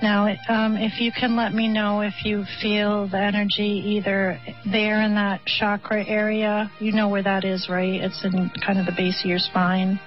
Now, 0.00 0.28
um, 0.48 0.76
if 0.76 1.00
you 1.00 1.10
can 1.10 1.34
let 1.34 1.52
me 1.52 1.66
know 1.66 2.02
if 2.02 2.24
you 2.24 2.44
feel 2.62 3.08
the 3.08 3.18
energy 3.18 3.82
either 3.84 4.38
there 4.70 5.02
in 5.02 5.16
that 5.16 5.40
chakra 5.44 6.06
area, 6.06 6.70
you 6.78 6.92
know 6.92 7.08
where 7.08 7.22
that 7.24 7.44
is, 7.44 7.68
right? 7.68 8.00
It's 8.00 8.24
in 8.24 8.48
kind 8.64 8.78
of 8.78 8.86
the 8.86 8.92
base 8.96 9.20
of 9.24 9.28
your 9.28 9.40
spine. 9.40 9.98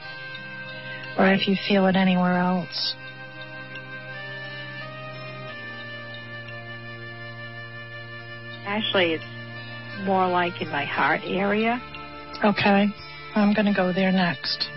Or 1.18 1.32
if 1.32 1.48
you 1.48 1.56
feel 1.68 1.88
it 1.88 1.96
anywhere 1.96 2.38
else. 2.38 2.96
Actually, 8.66 9.14
it's 9.14 9.24
more 10.06 10.28
like 10.28 10.62
in 10.62 10.70
my 10.70 10.86
heart 10.86 11.22
area. 11.26 11.82
Okay, 12.44 12.88
I'm 13.36 13.54
going 13.54 13.66
to 13.66 13.74
go 13.74 13.92
there 13.94 14.12
next. 14.12 14.70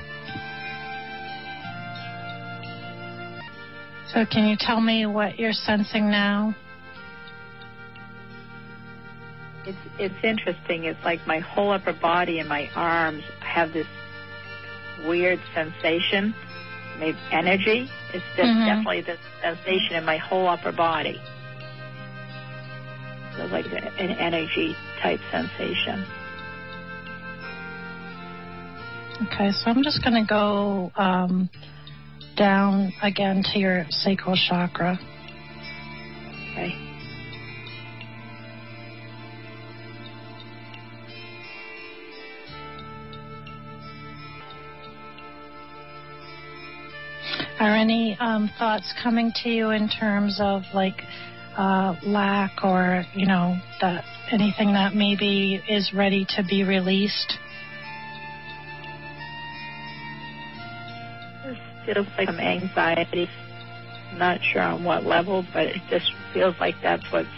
So, 4.13 4.25
can 4.27 4.47
you 4.47 4.57
tell 4.59 4.81
me 4.81 5.07
what 5.07 5.39
you're 5.39 5.53
sensing 5.53 6.11
now? 6.11 6.55
It's 9.67 9.79
it's 9.99 10.15
interesting. 10.23 10.85
It's 10.85 11.03
like 11.05 11.27
my 11.27 11.39
whole 11.39 11.73
upper 11.73 11.95
body 11.95 12.39
and 12.39 12.49
my 12.49 12.69
arms 12.77 13.25
have 13.41 13.73
this 13.73 13.87
weird 15.07 15.41
sensation, 15.55 16.35
maybe 16.99 17.19
energy. 17.33 17.89
It's 18.13 18.25
just 18.37 18.51
Mhm. 18.51 18.67
definitely 18.67 19.03
the 19.03 19.19
sensation 19.43 19.97
in 19.97 20.05
my 20.05 20.17
whole 20.17 20.47
upper 20.47 20.73
body. 20.73 21.21
So 23.37 23.47
like 23.47 23.67
an 23.67 24.11
energy 24.11 24.77
type 25.03 25.21
sensation. 25.31 26.05
Okay, 29.23 29.53
so 29.53 29.71
I'm 29.71 29.83
just 29.83 30.03
going 30.03 30.15
to 30.15 30.29
go 30.29 30.93
um, 30.97 31.49
down 32.37 32.93
again 33.03 33.43
to 33.53 33.59
your 33.59 33.87
sacral 33.91 34.37
chakra. 34.37 34.99
Okay. 36.53 36.94
Are 47.65 47.75
any 47.75 48.15
um, 48.21 48.51
thoughts 48.59 48.93
coming 49.03 49.33
to 49.43 49.49
you 49.49 49.71
in 49.71 49.89
terms 49.89 50.39
of 50.39 50.65
like 50.75 51.01
uh, 51.57 51.95
lack 52.05 52.63
or, 52.63 53.07
you 53.15 53.25
know, 53.25 53.57
that 53.81 54.05
anything 54.31 54.75
that 54.75 54.95
maybe 54.95 55.63
is 55.67 55.91
ready 55.95 56.27
to 56.37 56.45
be 56.45 56.63
released? 56.63 57.39
This 61.47 61.57
feels 61.87 62.07
like 62.19 62.27
some 62.27 62.39
anxiety. 62.39 63.31
Not 64.13 64.41
sure 64.43 64.61
on 64.61 64.85
what 64.85 65.05
level, 65.05 65.47
but 65.55 65.63
it 65.65 65.81
just 65.89 66.13
feels 66.35 66.55
like 66.61 66.75
that's 66.83 67.11
what's. 67.11 67.29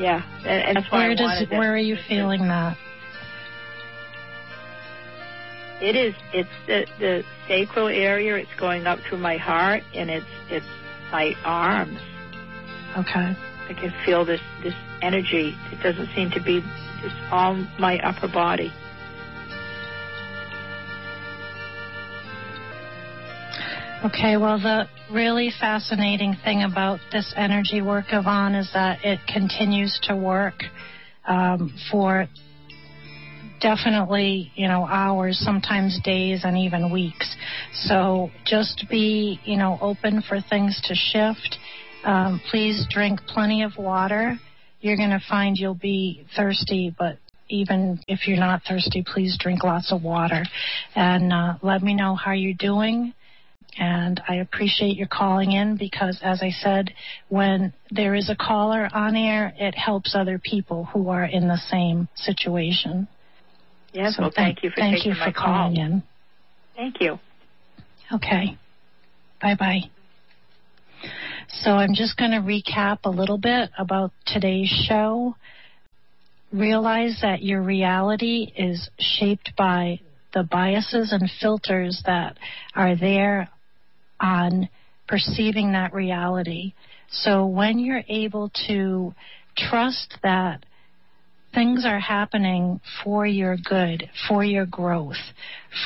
Yeah, 0.00 0.24
and, 0.38 0.48
and 0.48 0.76
that's 0.78 0.90
why 0.90 1.06
Where 1.06 1.14
does 1.14 1.42
it. 1.42 1.50
where 1.50 1.72
are 1.72 1.78
you 1.78 1.96
feeling 2.08 2.48
that? 2.48 2.76
It 5.80 5.96
is. 5.96 6.14
It's 6.32 6.48
the 6.66 6.86
the 6.98 7.24
sacral 7.48 7.88
area. 7.88 8.36
It's 8.36 8.54
going 8.58 8.86
up 8.86 8.98
through 9.08 9.18
my 9.18 9.36
heart, 9.38 9.82
and 9.94 10.10
it's 10.10 10.26
it's 10.50 10.66
my 11.10 11.34
arms. 11.44 11.98
Okay. 12.98 13.34
I 13.68 13.72
can 13.74 13.92
feel 14.04 14.24
this 14.24 14.40
this 14.62 14.74
energy. 15.00 15.54
It 15.72 15.82
doesn't 15.82 16.14
seem 16.14 16.30
to 16.32 16.42
be 16.42 16.60
just 17.02 17.16
all 17.30 17.54
my 17.78 17.98
upper 18.00 18.28
body. 18.28 18.72
Okay, 24.02 24.38
well, 24.38 24.58
the 24.58 24.88
really 25.12 25.50
fascinating 25.60 26.34
thing 26.42 26.62
about 26.62 27.00
this 27.12 27.34
energy 27.36 27.82
work, 27.82 28.06
Yvonne, 28.12 28.54
is 28.54 28.70
that 28.72 29.04
it 29.04 29.20
continues 29.30 30.00
to 30.04 30.16
work 30.16 30.54
um, 31.28 31.74
for 31.90 32.26
definitely, 33.60 34.50
you 34.54 34.68
know, 34.68 34.86
hours, 34.86 35.38
sometimes 35.38 36.00
days, 36.02 36.42
and 36.44 36.56
even 36.56 36.90
weeks. 36.90 37.36
So 37.72 38.30
just 38.46 38.86
be, 38.90 39.40
you 39.44 39.56
know, 39.56 39.78
open 39.80 40.22
for 40.28 40.40
things 40.40 40.80
to 40.84 40.94
shift. 40.94 41.58
Um, 42.04 42.40
please 42.50 42.86
drink 42.90 43.20
plenty 43.26 43.62
of 43.62 43.72
water. 43.78 44.38
You're 44.80 44.96
going 44.96 45.10
to 45.10 45.22
find 45.28 45.56
you'll 45.56 45.74
be 45.74 46.26
thirsty, 46.36 46.94
but 46.98 47.18
even 47.48 48.00
if 48.08 48.26
you're 48.26 48.38
not 48.38 48.62
thirsty, 48.66 49.04
please 49.06 49.36
drink 49.38 49.62
lots 49.62 49.92
of 49.92 50.02
water. 50.02 50.44
And 50.94 51.32
uh, 51.32 51.54
let 51.62 51.82
me 51.82 51.94
know 51.94 52.14
how 52.14 52.32
you're 52.32 52.54
doing. 52.54 53.12
And 53.78 54.20
I 54.28 54.36
appreciate 54.36 54.96
your 54.96 55.06
calling 55.06 55.52
in 55.52 55.76
because, 55.76 56.18
as 56.22 56.42
I 56.42 56.50
said, 56.50 56.92
when 57.28 57.72
there 57.90 58.14
is 58.14 58.28
a 58.28 58.36
caller 58.36 58.88
on 58.92 59.14
air, 59.14 59.52
it 59.56 59.74
helps 59.74 60.14
other 60.14 60.40
people 60.42 60.86
who 60.86 61.08
are 61.08 61.24
in 61.24 61.46
the 61.46 61.60
same 61.70 62.08
situation. 62.16 63.06
Yes. 63.92 64.16
So 64.16 64.22
well, 64.22 64.32
thank 64.34 64.62
you 64.62 64.70
for 64.70 64.76
thank 64.76 64.96
taking 64.96 65.12
you 65.12 65.14
for 65.14 65.26
my 65.26 65.32
calling 65.32 65.76
call. 65.76 65.84
in. 65.84 66.02
Thank 66.76 67.00
you. 67.00 67.18
Okay. 68.12 68.56
Bye 69.40 69.56
bye. 69.58 69.80
So 71.48 71.72
I'm 71.72 71.94
just 71.94 72.16
going 72.16 72.30
to 72.30 72.38
recap 72.38 72.98
a 73.04 73.10
little 73.10 73.38
bit 73.38 73.70
about 73.78 74.12
today's 74.26 74.68
show. 74.68 75.34
Realize 76.52 77.18
that 77.22 77.42
your 77.42 77.62
reality 77.62 78.52
is 78.56 78.88
shaped 78.98 79.52
by 79.56 80.00
the 80.32 80.42
biases 80.42 81.12
and 81.12 81.30
filters 81.40 82.02
that 82.06 82.36
are 82.74 82.96
there 82.96 83.48
on 84.20 84.68
perceiving 85.08 85.72
that 85.72 85.92
reality. 85.92 86.74
So 87.10 87.46
when 87.46 87.78
you're 87.78 88.04
able 88.08 88.50
to 88.68 89.14
trust 89.56 90.18
that 90.22 90.64
things 91.52 91.84
are 91.84 91.98
happening 91.98 92.80
for 93.02 93.26
your 93.26 93.56
good, 93.56 94.08
for 94.28 94.44
your 94.44 94.66
growth, 94.66 95.32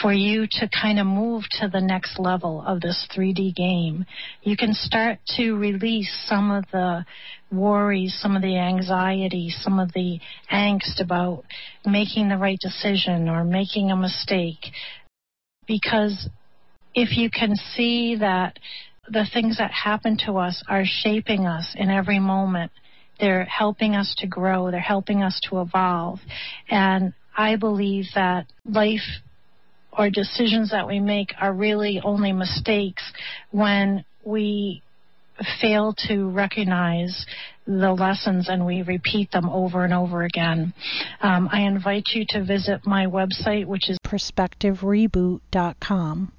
for 0.02 0.12
you 0.12 0.46
to 0.50 0.68
kind 0.68 0.98
of 0.98 1.06
move 1.06 1.44
to 1.50 1.68
the 1.68 1.80
next 1.80 2.18
level 2.18 2.62
of 2.66 2.80
this 2.80 3.06
3D 3.16 3.54
game. 3.54 4.04
You 4.42 4.56
can 4.56 4.74
start 4.74 5.18
to 5.36 5.54
release 5.56 6.10
some 6.26 6.50
of 6.50 6.64
the 6.72 7.04
worries, 7.50 8.16
some 8.20 8.36
of 8.36 8.42
the 8.42 8.58
anxiety, 8.58 9.48
some 9.50 9.78
of 9.78 9.92
the 9.92 10.20
angst 10.52 11.00
about 11.00 11.44
making 11.86 12.28
the 12.28 12.38
right 12.38 12.58
decision 12.60 13.28
or 13.28 13.44
making 13.44 13.90
a 13.90 13.96
mistake. 13.96 14.70
Because 15.66 16.28
if 16.94 17.16
you 17.16 17.30
can 17.30 17.56
see 17.56 18.16
that 18.16 18.58
the 19.08 19.26
things 19.32 19.58
that 19.58 19.70
happen 19.70 20.16
to 20.26 20.38
us 20.38 20.62
are 20.68 20.84
shaping 20.84 21.46
us 21.46 21.74
in 21.76 21.90
every 21.90 22.18
moment, 22.18 22.72
they're 23.20 23.44
helping 23.44 23.94
us 23.94 24.14
to 24.18 24.26
grow. 24.26 24.70
They're 24.70 24.80
helping 24.80 25.22
us 25.22 25.40
to 25.48 25.60
evolve. 25.60 26.18
And 26.68 27.12
I 27.36 27.56
believe 27.56 28.06
that 28.14 28.46
life 28.64 29.20
or 29.96 30.10
decisions 30.10 30.70
that 30.70 30.86
we 30.86 31.00
make 31.00 31.32
are 31.40 31.52
really 31.52 32.00
only 32.04 32.32
mistakes 32.32 33.02
when 33.50 34.04
we 34.24 34.82
fail 35.60 35.94
to 36.08 36.30
recognize 36.30 37.26
the 37.66 37.92
lessons 37.92 38.48
and 38.48 38.64
we 38.66 38.82
repeat 38.82 39.30
them 39.32 39.48
over 39.48 39.84
and 39.84 39.94
over 39.94 40.22
again. 40.22 40.72
Um, 41.20 41.48
I 41.50 41.62
invite 41.62 42.10
you 42.12 42.24
to 42.30 42.44
visit 42.44 42.86
my 42.86 43.06
website, 43.06 43.66
which 43.66 43.88
is 43.88 43.98
perspectivereboot.com. 44.06 46.32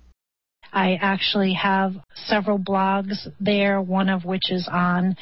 I 0.71 0.97
actually 1.01 1.53
have 1.53 1.95
several 2.27 2.59
blogs 2.59 3.27
there, 3.39 3.81
one 3.81 4.09
of 4.09 4.25
which 4.25 4.51
is 4.51 4.69
on 4.71 5.15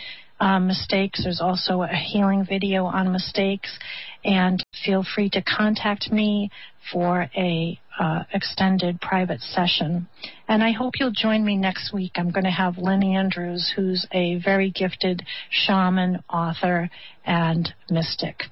mistakes. 0.60 1.24
There's 1.24 1.42
also 1.42 1.82
a 1.82 1.96
healing 1.96 2.46
video 2.48 2.86
on 2.86 3.12
mistakes, 3.12 3.78
and 4.24 4.64
feel 4.86 5.04
free 5.16 5.30
to 5.32 5.42
contact 5.42 6.12
me 6.12 6.50
for 6.92 7.30
a 7.36 7.80
uh, 8.00 8.24
extended 8.34 9.00
private 9.00 9.42
session. 9.42 10.08
And 10.48 10.64
I 10.64 10.72
hope 10.72 10.94
you'll 11.00 11.12
join 11.12 11.46
me 11.46 11.56
next 11.58 11.94
week. 11.94 12.14
I'm 12.16 12.32
going 12.32 12.44
to 12.44 12.52
have 12.52 12.78
Lynn 12.78 13.04
Andrews, 13.04 13.72
who's 13.76 14.08
a 14.12 14.40
very 14.44 14.72
gifted 14.72 15.24
shaman, 15.50 16.24
author, 16.30 16.90
and 17.26 17.74
mystic. 17.90 18.44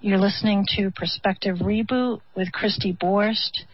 You're 0.00 0.18
listening 0.18 0.64
to 0.76 0.90
Perspective 0.90 1.56
Reboot 1.58 2.20
with 2.36 2.52
Christy 2.52 2.92
Borst. 2.92 3.64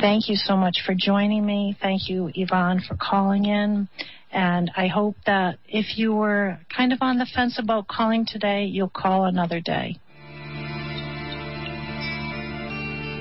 Thank 0.00 0.28
you 0.28 0.36
so 0.36 0.56
much 0.56 0.82
for 0.84 0.94
joining 0.94 1.46
me. 1.46 1.76
Thank 1.80 2.08
you, 2.08 2.30
Yvonne, 2.34 2.82
for 2.86 2.96
calling 3.00 3.46
in. 3.46 3.88
And 4.36 4.70
I 4.76 4.88
hope 4.88 5.16
that 5.24 5.58
if 5.66 5.96
you 5.96 6.14
were 6.14 6.58
kind 6.68 6.92
of 6.92 6.98
on 7.00 7.16
the 7.16 7.24
fence 7.24 7.58
about 7.58 7.88
calling 7.88 8.26
today, 8.28 8.66
you'll 8.66 8.90
call 8.90 9.24
another 9.24 9.62
day. 9.62 9.98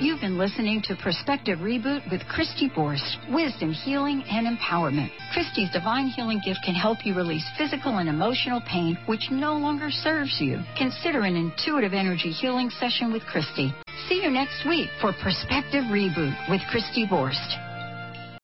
You've 0.01 0.20
been 0.20 0.38
listening 0.38 0.82
to 0.84 0.95
Perspective 0.97 1.59
Reboot 1.59 2.11
with 2.11 2.22
Christy 2.28 2.70
Borst, 2.70 3.16
wisdom, 3.34 3.72
healing, 3.72 4.26
and 4.30 4.45
empowerment. 4.45 5.09
Christy's 5.32 5.72
divine 5.72 6.07
healing 6.07 6.41
gift 6.43 6.59
can 6.66 6.76
help 6.76 7.05
you 7.05 7.16
release 7.16 7.45
physical 7.57 7.99
and 7.99 8.09
emotional 8.09 8.61
pain 8.70 8.97
which 9.05 9.32
no 9.32 9.53
longer 9.53 9.89
serves 9.89 10.36
you. 10.41 10.59
Consider 10.78 11.22
an 11.22 11.38
intuitive 11.38 11.93
energy 11.93 12.32
healing 12.32 12.70
session 12.70 13.13
with 13.13 13.24
Christy. 13.24 13.74
See 14.09 14.22
you 14.22 14.30
next 14.30 14.68
week 14.68 14.89
for 14.99 15.13
Perspective 15.24 15.86
Reboot 15.86 16.49
with 16.49 16.59
Christy 16.70 17.07
Borst. 17.07 17.64